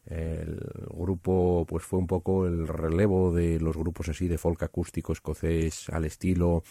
El 0.07 0.59
grupo 0.91 1.67
pues 1.69 1.85
fue 1.85 1.99
un 1.99 2.07
poco 2.07 2.47
el 2.47 2.67
relevo 2.67 3.33
de 3.33 3.61
los 3.61 3.77
grupos 3.77 4.09
así 4.09 4.27
de 4.27 4.39
folk 4.39 4.63
acústico 4.63 5.13
escocés 5.13 5.91
al 5.91 6.07
estilo 6.07 6.63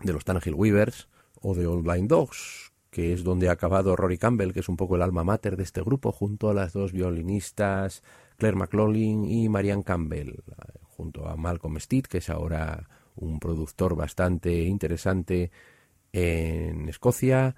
de 0.00 0.12
los 0.12 0.24
Tannehill 0.24 0.54
Weavers 0.54 1.08
o 1.40 1.54
de 1.54 1.66
Old 1.66 1.86
Blind 1.86 2.08
Dogs, 2.08 2.65
que 2.96 3.12
es 3.12 3.24
donde 3.24 3.50
ha 3.50 3.52
acabado 3.52 3.94
Rory 3.94 4.16
Campbell, 4.16 4.54
que 4.54 4.60
es 4.60 4.70
un 4.70 4.78
poco 4.78 4.96
el 4.96 5.02
alma 5.02 5.22
mater 5.22 5.58
de 5.58 5.64
este 5.64 5.82
grupo, 5.82 6.12
junto 6.12 6.48
a 6.48 6.54
las 6.54 6.72
dos 6.72 6.92
violinistas 6.92 8.02
Claire 8.38 8.56
McLaughlin 8.56 9.26
y 9.26 9.50
Marianne 9.50 9.84
Campbell, 9.84 10.42
junto 10.82 11.28
a 11.28 11.36
Malcolm 11.36 11.78
Steed, 11.78 12.04
que 12.04 12.18
es 12.18 12.30
ahora 12.30 12.88
un 13.14 13.38
productor 13.38 13.96
bastante 13.96 14.62
interesante 14.62 15.50
en 16.10 16.88
Escocia, 16.88 17.54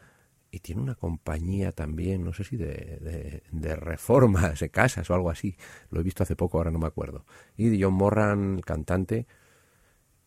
y 0.50 0.58
tiene 0.58 0.82
una 0.82 0.96
compañía 0.96 1.70
también, 1.70 2.24
no 2.24 2.32
sé 2.32 2.42
si 2.42 2.56
de, 2.56 3.40
reformas, 3.76 4.58
de 4.58 4.70
casas 4.70 5.08
o 5.08 5.14
algo 5.14 5.30
así. 5.30 5.56
Lo 5.92 6.00
he 6.00 6.02
visto 6.02 6.24
hace 6.24 6.34
poco, 6.34 6.58
ahora 6.58 6.72
no 6.72 6.80
me 6.80 6.88
acuerdo. 6.88 7.24
Y 7.56 7.80
John 7.80 7.94
Morran, 7.94 8.58
cantante, 8.58 9.28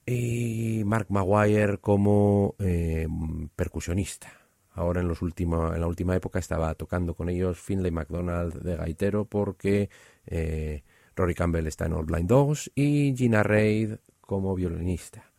y 0.05 0.83
Mark 0.85 1.07
Maguire 1.09 1.79
como 1.79 2.55
eh, 2.59 3.09
percusionista. 3.57 4.40
Ahora 4.73 5.01
en, 5.01 5.07
los 5.07 5.21
en 5.21 5.81
la 5.81 5.87
última 5.87 6.15
época 6.15 6.39
estaba 6.39 6.73
tocando 6.75 7.13
con 7.13 7.29
ellos 7.29 7.59
Finlay 7.59 7.91
McDonald 7.91 8.61
de 8.61 8.75
gaitero 8.77 9.25
porque 9.25 9.89
eh, 10.25 10.83
Rory 11.15 11.35
Campbell 11.35 11.67
está 11.67 11.85
en 11.85 11.93
All 11.93 12.05
Blind 12.05 12.29
Dogs 12.29 12.71
y 12.73 13.13
Gina 13.15 13.43
Reid 13.43 13.95
como 14.21 14.55
violinista. 14.55 15.31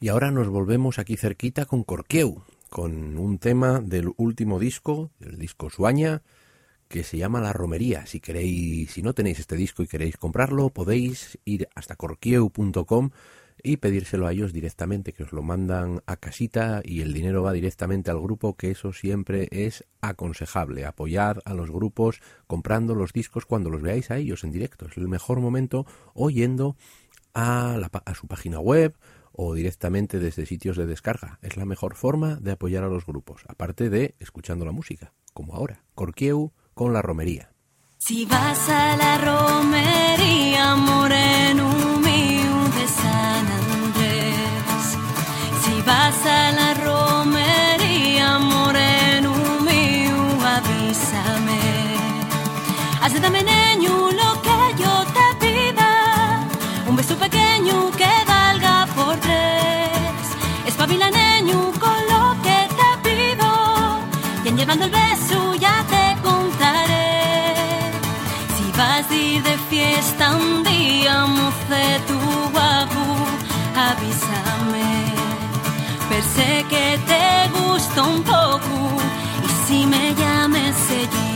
Y 0.00 0.08
ahora 0.08 0.30
nos 0.30 0.48
volvemos 0.48 0.98
aquí 0.98 1.16
cerquita 1.16 1.66
con 1.66 1.84
Corqueu, 1.84 2.42
con 2.70 3.18
un 3.18 3.38
tema 3.38 3.80
del 3.80 4.10
último 4.16 4.58
disco, 4.58 5.10
del 5.20 5.38
disco 5.38 5.68
Suaña, 5.68 6.22
que 6.88 7.04
se 7.04 7.18
llama 7.18 7.40
La 7.40 7.52
Romería. 7.52 8.06
Si 8.06 8.20
queréis, 8.20 8.90
si 8.90 9.02
no 9.02 9.12
tenéis 9.12 9.38
este 9.38 9.54
disco 9.54 9.82
y 9.82 9.86
queréis 9.86 10.16
comprarlo, 10.16 10.70
podéis 10.70 11.38
ir 11.44 11.68
hasta 11.74 11.96
corquieu.com 11.96 13.10
y 13.62 13.76
pedírselo 13.78 14.26
a 14.26 14.32
ellos 14.32 14.52
directamente, 14.52 15.12
que 15.12 15.22
os 15.22 15.32
lo 15.32 15.42
mandan 15.42 16.02
a 16.06 16.16
casita 16.16 16.82
y 16.84 17.00
el 17.00 17.12
dinero 17.12 17.42
va 17.42 17.52
directamente 17.52 18.10
al 18.10 18.20
grupo, 18.20 18.56
que 18.56 18.70
eso 18.70 18.92
siempre 18.92 19.48
es 19.50 19.84
aconsejable. 20.00 20.84
Apoyad 20.84 21.38
a 21.44 21.54
los 21.54 21.70
grupos 21.70 22.20
comprando 22.46 22.94
los 22.94 23.12
discos 23.12 23.46
cuando 23.46 23.70
los 23.70 23.82
veáis 23.82 24.10
a 24.10 24.16
ellos 24.16 24.44
en 24.44 24.52
directo. 24.52 24.86
Es 24.86 24.96
el 24.96 25.08
mejor 25.08 25.40
momento 25.40 25.86
oyendo 26.14 26.76
a, 27.34 27.76
a 28.04 28.14
su 28.14 28.26
página 28.26 28.58
web 28.58 28.96
o 29.32 29.54
directamente 29.54 30.18
desde 30.18 30.46
sitios 30.46 30.76
de 30.76 30.86
descarga. 30.86 31.38
Es 31.42 31.56
la 31.56 31.64
mejor 31.64 31.94
forma 31.94 32.36
de 32.36 32.52
apoyar 32.52 32.84
a 32.84 32.88
los 32.88 33.06
grupos, 33.06 33.42
aparte 33.48 33.90
de 33.90 34.14
escuchando 34.18 34.64
la 34.64 34.72
música, 34.72 35.12
como 35.32 35.54
ahora. 35.54 35.84
Corquieu 35.94 36.52
con 36.74 36.92
la 36.92 37.02
romería. 37.02 37.52
Si 37.98 38.26
vas 38.26 38.68
a 38.68 38.96
la 38.96 39.18
romería, 39.18 40.76
San 42.86 43.46
Andrés. 43.46 44.96
Si 45.62 45.80
vas 45.82 46.26
a 46.26 46.52
la 46.52 46.71
Per 76.12 76.22
sé 76.22 76.66
que 76.68 76.98
te 77.06 77.58
gusta 77.58 78.02
un 78.02 78.22
poco. 78.22 78.74
Y 79.46 79.66
si 79.66 79.86
me 79.86 80.14
llames 80.14 80.76
allí 80.90 81.31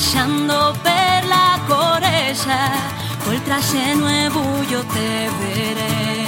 Pasando 0.00 0.74
per 0.82 1.26
la 1.26 1.60
corella, 1.68 2.70
col 3.22 3.38
traje 3.42 3.94
nuevo 3.94 4.40
yo 4.70 4.82
te 4.94 5.28
veré. 5.38 6.24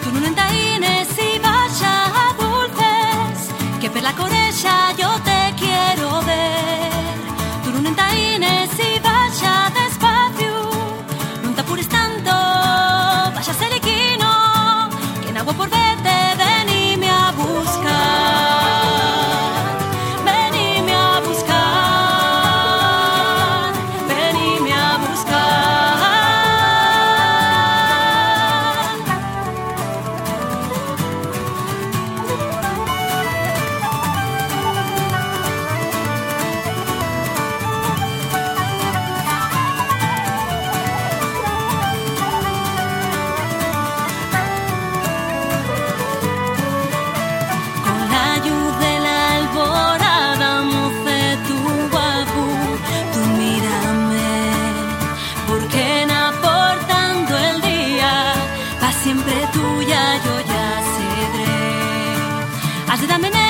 Tu 0.00 0.12
non 0.12 0.24
entraines 0.24 1.08
si 1.08 1.40
vaya 1.40 1.94
a 2.22 2.26
dulces, 2.38 3.50
que 3.80 3.90
per 3.90 4.02
la 4.04 4.12
corella 4.12 4.94
yo 4.96 5.09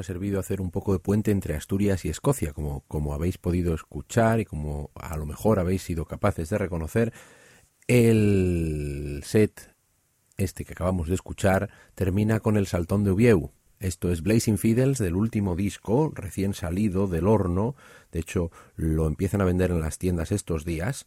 ha 0.00 0.02
servido 0.02 0.40
hacer 0.40 0.60
un 0.60 0.70
poco 0.70 0.92
de 0.92 0.98
puente 0.98 1.30
entre 1.30 1.54
Asturias 1.54 2.04
y 2.04 2.08
Escocia, 2.08 2.52
como, 2.52 2.84
como 2.88 3.14
habéis 3.14 3.38
podido 3.38 3.74
escuchar 3.74 4.40
y 4.40 4.44
como 4.44 4.90
a 4.94 5.16
lo 5.16 5.26
mejor 5.26 5.58
habéis 5.58 5.82
sido 5.82 6.04
capaces 6.06 6.50
de 6.50 6.58
reconocer. 6.58 7.12
El 7.86 9.22
set 9.24 9.74
este 10.36 10.64
que 10.64 10.72
acabamos 10.72 11.08
de 11.08 11.14
escuchar 11.14 11.70
termina 11.94 12.40
con 12.40 12.56
el 12.56 12.66
saltón 12.66 13.04
de 13.04 13.12
Ubieu. 13.12 13.52
Esto 13.78 14.10
es 14.10 14.22
Blazing 14.22 14.58
Fiddles 14.58 14.98
del 14.98 15.16
último 15.16 15.56
disco, 15.56 16.12
recién 16.14 16.54
salido 16.54 17.06
del 17.06 17.26
horno. 17.26 17.76
De 18.12 18.20
hecho, 18.20 18.50
lo 18.76 19.06
empiezan 19.06 19.40
a 19.40 19.44
vender 19.44 19.70
en 19.70 19.80
las 19.80 19.98
tiendas 19.98 20.32
estos 20.32 20.64
días. 20.64 21.06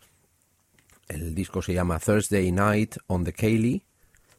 El 1.07 1.35
disco 1.35 1.61
se 1.61 1.73
llama 1.73 1.99
Thursday 1.99 2.51
Night 2.51 2.95
on 3.07 3.23
the 3.23 3.33
Cayley, 3.33 3.85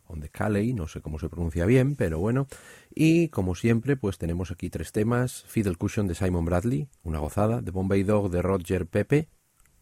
on 0.06 0.20
the 0.20 0.28
Caley, 0.28 0.72
no 0.72 0.88
sé 0.88 1.00
cómo 1.00 1.18
se 1.18 1.28
pronuncia 1.28 1.66
bien, 1.66 1.96
pero 1.96 2.18
bueno. 2.18 2.46
Y 2.94 3.28
como 3.28 3.54
siempre, 3.54 3.96
pues 3.96 4.18
tenemos 4.18 4.50
aquí 4.50 4.70
tres 4.70 4.92
temas: 4.92 5.44
Fiddle 5.48 5.74
Cushion 5.76 6.06
de 6.06 6.14
Simon 6.14 6.44
Bradley, 6.44 6.88
una 7.02 7.18
gozada, 7.18 7.60
The 7.62 7.72
Bombay 7.72 8.04
Dog 8.04 8.30
de 8.30 8.40
Roger 8.40 8.86
Pepe, 8.86 9.28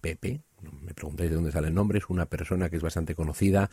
Pepe, 0.00 0.42
me 0.82 0.94
preguntéis 0.94 1.30
de 1.30 1.36
dónde 1.36 1.52
sale 1.52 1.68
el 1.68 1.74
nombre, 1.74 1.98
es 1.98 2.08
una 2.08 2.26
persona 2.26 2.70
que 2.70 2.76
es 2.76 2.82
bastante 2.82 3.14
conocida 3.14 3.70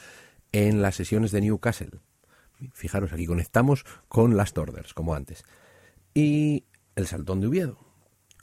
en 0.52 0.82
las 0.82 0.96
sesiones 0.96 1.32
de 1.32 1.42
Newcastle. 1.42 2.00
Fijaros, 2.74 3.14
aquí 3.14 3.26
conectamos 3.26 3.86
con 4.08 4.36
las 4.36 4.54
Torders, 4.54 4.94
como 4.94 5.16
antes. 5.16 5.44
Y 6.14 6.66
el 6.96 7.08
Saltón 7.08 7.40
de 7.40 7.48
Oviedo, 7.48 7.78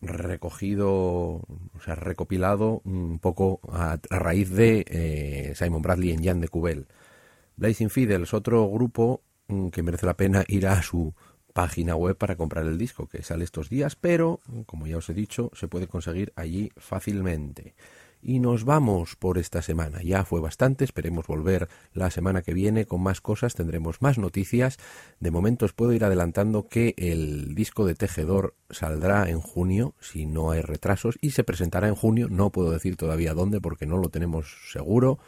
recogido, 0.00 0.92
o 0.92 1.80
sea, 1.84 1.94
recopilado 1.94 2.80
un 2.84 3.18
poco 3.18 3.60
a, 3.70 3.98
raíz 4.10 4.50
de 4.50 4.84
eh, 4.88 5.52
Simon 5.54 5.82
Bradley 5.82 6.12
en 6.12 6.24
Jan 6.24 6.40
de 6.40 6.48
Cubel. 6.48 6.86
Blazing 7.56 7.90
Fiddles, 7.90 8.34
otro 8.34 8.68
grupo 8.68 9.22
que 9.72 9.82
merece 9.82 10.06
la 10.06 10.16
pena 10.16 10.44
ir 10.48 10.66
a 10.66 10.82
su 10.82 11.14
página 11.52 11.96
web 11.96 12.16
para 12.16 12.36
comprar 12.36 12.66
el 12.66 12.76
disco 12.76 13.06
que 13.06 13.22
sale 13.22 13.44
estos 13.44 13.70
días, 13.70 13.96
pero 13.96 14.40
como 14.66 14.86
ya 14.86 14.98
os 14.98 15.08
he 15.08 15.14
dicho, 15.14 15.50
se 15.54 15.68
puede 15.68 15.88
conseguir 15.88 16.32
allí 16.36 16.70
fácilmente. 16.76 17.74
Y 18.20 18.40
nos 18.40 18.64
vamos 18.64 19.14
por 19.16 19.38
esta 19.38 19.62
semana. 19.62 20.02
Ya 20.02 20.24
fue 20.24 20.40
bastante, 20.40 20.84
esperemos 20.84 21.26
volver 21.26 21.68
la 21.94 22.10
semana 22.10 22.42
que 22.42 22.52
viene 22.52 22.84
con 22.84 23.00
más 23.00 23.20
cosas, 23.20 23.54
tendremos 23.54 24.02
más 24.02 24.18
noticias. 24.18 24.78
De 25.20 25.30
momento 25.30 25.64
os 25.64 25.72
puedo 25.72 25.92
ir 25.92 26.04
adelantando 26.04 26.68
que 26.68 26.94
el 26.98 27.54
disco 27.54 27.86
de 27.86 27.94
Tejedor 27.94 28.54
saldrá 28.68 29.30
en 29.30 29.40
junio, 29.40 29.94
si 30.00 30.26
no 30.26 30.50
hay 30.50 30.60
retrasos, 30.60 31.16
y 31.20 31.30
se 31.30 31.44
presentará 31.44 31.88
en 31.88 31.94
junio, 31.94 32.28
no 32.28 32.50
puedo 32.50 32.70
decir 32.70 32.96
todavía 32.96 33.32
dónde 33.32 33.60
porque 33.60 33.86
no 33.86 33.96
lo 33.96 34.08
tenemos 34.10 34.70
seguro 34.72 35.18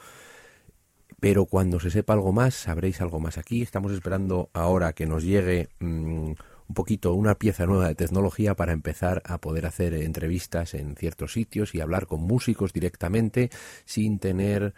pero 1.21 1.47
cuando 1.47 1.81
se 1.81 1.91
sepa 1.91 2.13
algo 2.13 2.33
más, 2.33 2.55
sabréis 2.55 3.01
algo 3.01 3.21
más 3.21 3.39
aquí. 3.39 3.63
Estamos 3.63 3.93
esperando 3.93 4.51
ahora 4.53 4.93
que 4.93 5.07
nos 5.07 5.25
llegue 5.25 5.69
mm, 5.81 6.33
un 6.69 6.75
poquito 6.75 7.15
una 7.15 7.35
pieza 7.37 7.67
nueva 7.67 7.89
de 7.89 7.95
tecnología 7.95 8.55
para 8.55 8.73
empezar 8.73 9.23
a 9.25 9.39
poder 9.39 9.67
hacer 9.67 9.95
entrevistas 9.95 10.75
en 10.75 10.95
ciertos 10.97 11.33
sitios 11.33 11.75
y 11.75 11.81
hablar 11.81 12.07
con 12.07 12.21
músicos 12.21 12.73
directamente 12.73 13.51
sin 13.85 14.19
tener 14.19 14.75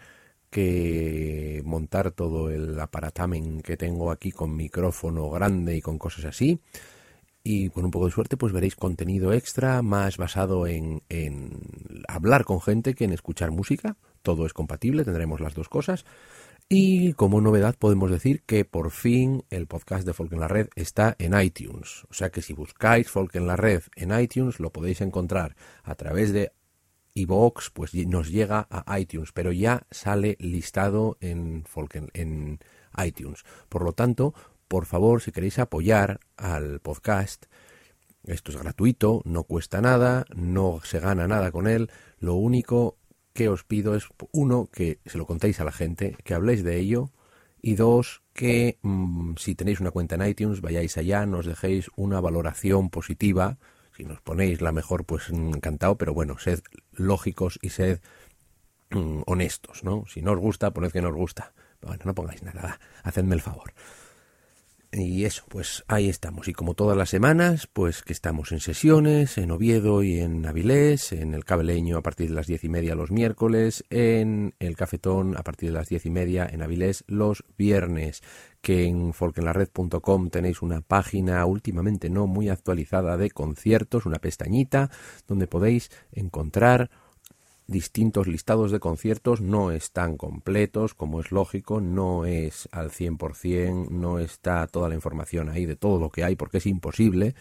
que 0.49 1.61
montar 1.65 2.11
todo 2.11 2.49
el 2.49 2.79
aparatamen 2.79 3.61
que 3.61 3.77
tengo 3.77 4.11
aquí 4.11 4.31
con 4.31 4.55
micrófono 4.55 5.29
grande 5.29 5.77
y 5.77 5.81
con 5.81 5.97
cosas 5.97 6.25
así. 6.25 6.59
Y 7.43 7.69
con 7.69 7.85
un 7.85 7.91
poco 7.91 8.05
de 8.05 8.11
suerte, 8.11 8.37
pues 8.37 8.53
veréis 8.53 8.75
contenido 8.75 9.33
extra 9.33 9.81
más 9.81 10.17
basado 10.17 10.67
en, 10.67 11.01
en 11.09 11.59
hablar 12.07 12.45
con 12.45 12.61
gente 12.61 12.93
que 12.93 13.05
en 13.05 13.13
escuchar 13.13 13.51
música. 13.51 13.97
Todo 14.21 14.45
es 14.45 14.53
compatible, 14.53 15.03
tendremos 15.03 15.39
las 15.39 15.55
dos 15.55 15.67
cosas. 15.67 16.05
Y 16.73 17.11
como 17.15 17.41
novedad 17.41 17.75
podemos 17.77 18.09
decir 18.09 18.43
que 18.43 18.63
por 18.63 18.91
fin 18.91 19.43
el 19.49 19.67
podcast 19.67 20.05
de 20.05 20.13
Folk 20.13 20.31
en 20.31 20.39
la 20.39 20.47
Red 20.47 20.69
está 20.75 21.17
en 21.19 21.37
iTunes. 21.37 22.05
O 22.09 22.13
sea 22.13 22.29
que 22.29 22.41
si 22.41 22.53
buscáis 22.53 23.09
Folk 23.09 23.35
en 23.35 23.45
la 23.45 23.57
Red 23.57 23.83
en 23.97 24.17
iTunes 24.17 24.61
lo 24.61 24.71
podéis 24.71 25.01
encontrar 25.01 25.57
a 25.83 25.95
través 25.95 26.31
de 26.31 26.53
iVoox, 27.13 27.71
pues 27.71 27.93
nos 27.93 28.29
llega 28.29 28.67
a 28.69 28.99
iTunes, 28.99 29.33
pero 29.33 29.51
ya 29.51 29.85
sale 29.91 30.37
listado 30.39 31.17
en, 31.19 31.65
Folk 31.65 32.09
en, 32.13 32.59
iTunes. 33.05 33.43
Por 33.67 33.83
lo 33.83 33.91
tanto, 33.91 34.33
por 34.71 34.85
favor, 34.85 35.21
si 35.21 35.33
queréis 35.33 35.59
apoyar 35.59 36.21
al 36.37 36.79
podcast, 36.79 37.47
esto 38.23 38.51
es 38.51 38.57
gratuito, 38.57 39.21
no 39.25 39.43
cuesta 39.43 39.81
nada, 39.81 40.25
no 40.33 40.79
se 40.85 41.01
gana 41.01 41.27
nada 41.27 41.51
con 41.51 41.67
él. 41.67 41.91
Lo 42.19 42.35
único 42.35 42.97
que 43.33 43.49
os 43.49 43.65
pido 43.65 43.97
es, 43.97 44.07
uno, 44.31 44.69
que 44.71 44.99
se 45.05 45.17
lo 45.17 45.25
contéis 45.25 45.59
a 45.59 45.65
la 45.65 45.73
gente, 45.73 46.15
que 46.23 46.33
habléis 46.33 46.63
de 46.63 46.77
ello, 46.77 47.11
y 47.61 47.75
dos, 47.75 48.23
que 48.31 48.79
mm, 48.81 49.33
si 49.35 49.55
tenéis 49.55 49.81
una 49.81 49.91
cuenta 49.91 50.15
en 50.15 50.25
iTunes, 50.25 50.61
vayáis 50.61 50.95
allá, 50.95 51.25
nos 51.25 51.45
dejéis 51.45 51.89
una 51.97 52.21
valoración 52.21 52.89
positiva. 52.89 53.57
Si 53.97 54.05
nos 54.05 54.21
ponéis 54.21 54.61
la 54.61 54.71
mejor, 54.71 55.03
pues 55.03 55.27
encantado, 55.31 55.97
pero 55.97 56.13
bueno, 56.13 56.37
sed 56.39 56.61
lógicos 56.93 57.59
y 57.61 57.71
sed 57.71 57.99
mm, 58.91 59.23
honestos, 59.25 59.83
¿no? 59.83 60.05
Si 60.07 60.21
no 60.21 60.31
os 60.31 60.39
gusta, 60.39 60.71
poned 60.71 60.93
que 60.93 61.01
no 61.01 61.09
os 61.09 61.15
gusta. 61.15 61.51
Bueno, 61.81 62.03
no 62.05 62.15
pongáis 62.15 62.41
nada, 62.41 62.79
hacedme 63.03 63.35
el 63.35 63.41
favor. 63.41 63.73
Y 64.93 65.23
eso, 65.23 65.45
pues 65.47 65.85
ahí 65.87 66.09
estamos. 66.09 66.49
Y 66.49 66.53
como 66.53 66.73
todas 66.73 66.97
las 66.97 67.09
semanas, 67.09 67.65
pues 67.71 68.01
que 68.01 68.11
estamos 68.11 68.51
en 68.51 68.59
sesiones, 68.59 69.37
en 69.37 69.51
Oviedo 69.51 70.03
y 70.03 70.19
en 70.19 70.45
Avilés, 70.45 71.13
en 71.13 71.33
el 71.33 71.45
Cabeleño 71.45 71.97
a 71.97 72.01
partir 72.01 72.27
de 72.27 72.35
las 72.35 72.47
diez 72.47 72.65
y 72.65 72.69
media 72.69 72.93
los 72.93 73.09
miércoles, 73.09 73.85
en 73.89 74.53
el 74.59 74.75
Cafetón 74.75 75.37
a 75.37 75.43
partir 75.43 75.69
de 75.69 75.75
las 75.75 75.87
diez 75.87 76.05
y 76.05 76.09
media 76.09 76.45
en 76.45 76.61
Avilés 76.61 77.05
los 77.07 77.45
viernes, 77.57 78.21
que 78.61 78.83
en 78.83 79.13
folkenlared.com 79.13 80.29
tenéis 80.29 80.61
una 80.61 80.81
página 80.81 81.45
últimamente 81.45 82.09
no 82.09 82.27
muy 82.27 82.49
actualizada 82.49 83.15
de 83.15 83.31
conciertos, 83.31 84.05
una 84.05 84.19
pestañita 84.19 84.91
donde 85.25 85.47
podéis 85.47 85.89
encontrar 86.11 86.91
distintos 87.71 88.27
listados 88.27 88.71
de 88.71 88.79
conciertos 88.79 89.41
no 89.41 89.71
están 89.71 90.17
completos, 90.17 90.93
como 90.93 91.19
es 91.21 91.31
lógico, 91.31 91.81
no 91.81 92.25
es 92.25 92.69
al 92.71 92.91
100%, 92.91 93.89
no 93.89 94.19
está 94.19 94.67
toda 94.67 94.89
la 94.89 94.95
información 94.95 95.49
ahí 95.49 95.65
de 95.65 95.75
todo 95.75 95.99
lo 95.99 96.09
que 96.09 96.23
hay, 96.23 96.35
porque 96.35 96.57
es 96.57 96.67
imposible, 96.67 97.33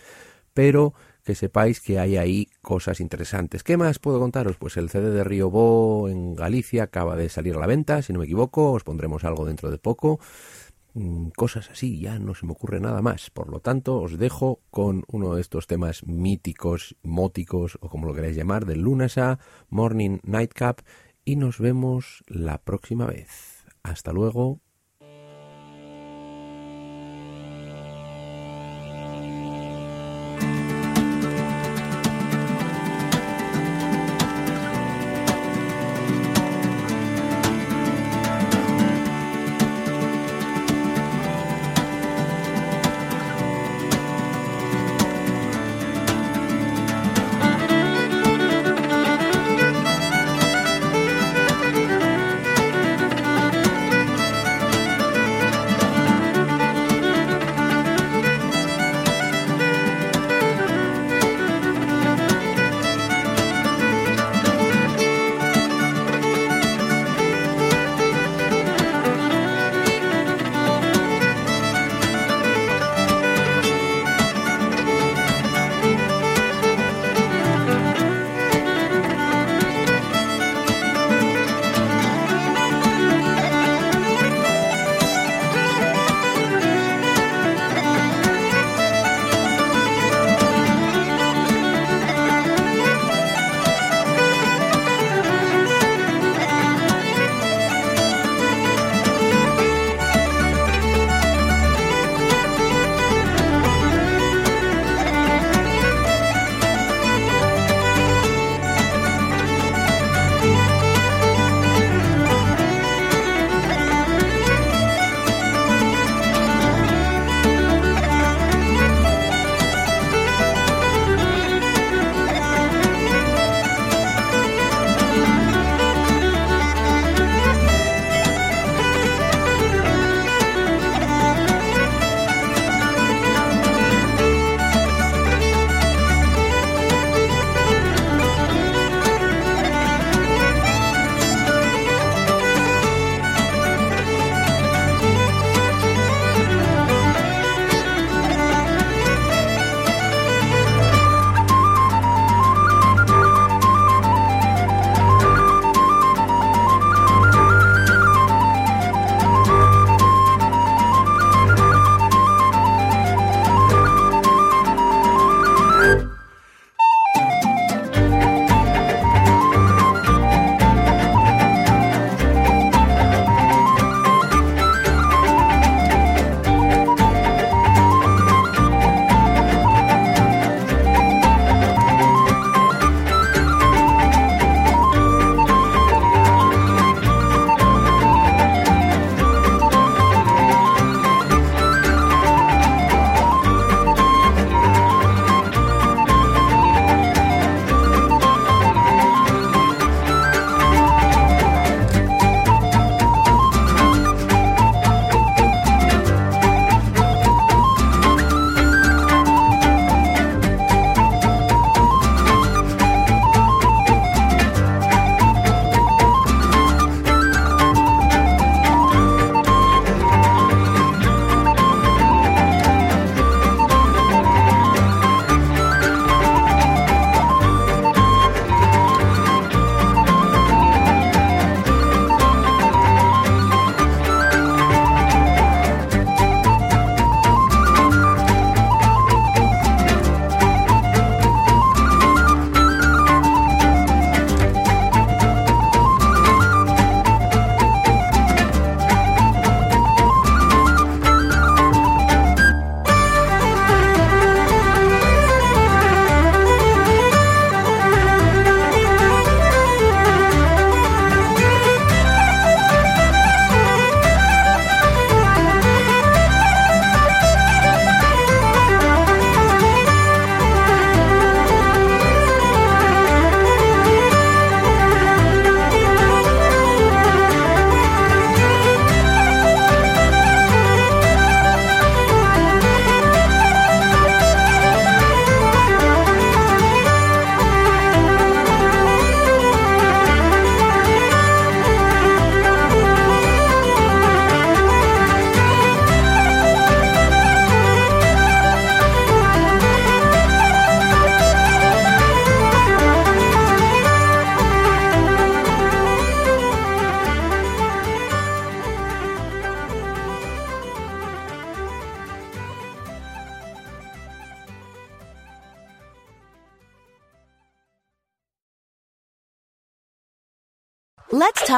pero 0.54 0.94
que 1.24 1.34
sepáis 1.34 1.80
que 1.80 1.98
hay 1.98 2.16
ahí 2.16 2.48
cosas 2.62 3.00
interesantes. 3.00 3.62
¿Qué 3.62 3.76
más 3.76 3.98
puedo 3.98 4.18
contaros? 4.18 4.56
Pues 4.56 4.76
el 4.76 4.88
CD 4.88 5.10
de 5.10 5.24
Río 5.24 5.50
Bo 5.50 6.08
en 6.08 6.34
Galicia 6.34 6.84
acaba 6.84 7.16
de 7.16 7.28
salir 7.28 7.56
a 7.56 7.60
la 7.60 7.66
venta, 7.66 8.00
si 8.02 8.12
no 8.12 8.20
me 8.20 8.24
equivoco, 8.24 8.72
os 8.72 8.84
pondremos 8.84 9.24
algo 9.24 9.44
dentro 9.44 9.70
de 9.70 9.78
poco. 9.78 10.20
Mm, 10.94 11.28
cosas 11.36 11.70
así, 11.70 12.00
ya 12.00 12.18
no 12.18 12.34
se 12.34 12.46
me 12.46 12.52
ocurre 12.52 12.80
nada 12.80 13.02
más. 13.02 13.30
Por 13.30 13.48
lo 13.50 13.60
tanto, 13.60 14.00
os 14.00 14.18
dejo 14.18 14.60
con 14.70 15.04
uno 15.08 15.34
de 15.34 15.40
estos 15.40 15.66
temas 15.66 16.04
míticos, 16.06 16.96
móticos 17.02 17.78
o 17.80 17.88
como 17.88 18.06
lo 18.06 18.14
queráis 18.14 18.36
llamar, 18.36 18.66
del 18.66 18.80
Lunasa, 18.80 19.38
Morning 19.68 20.18
Nightcap, 20.22 20.80
y 21.24 21.36
nos 21.36 21.58
vemos 21.58 22.22
la 22.26 22.58
próxima 22.58 23.06
vez. 23.06 23.64
Hasta 23.82 24.12
luego. 24.12 24.60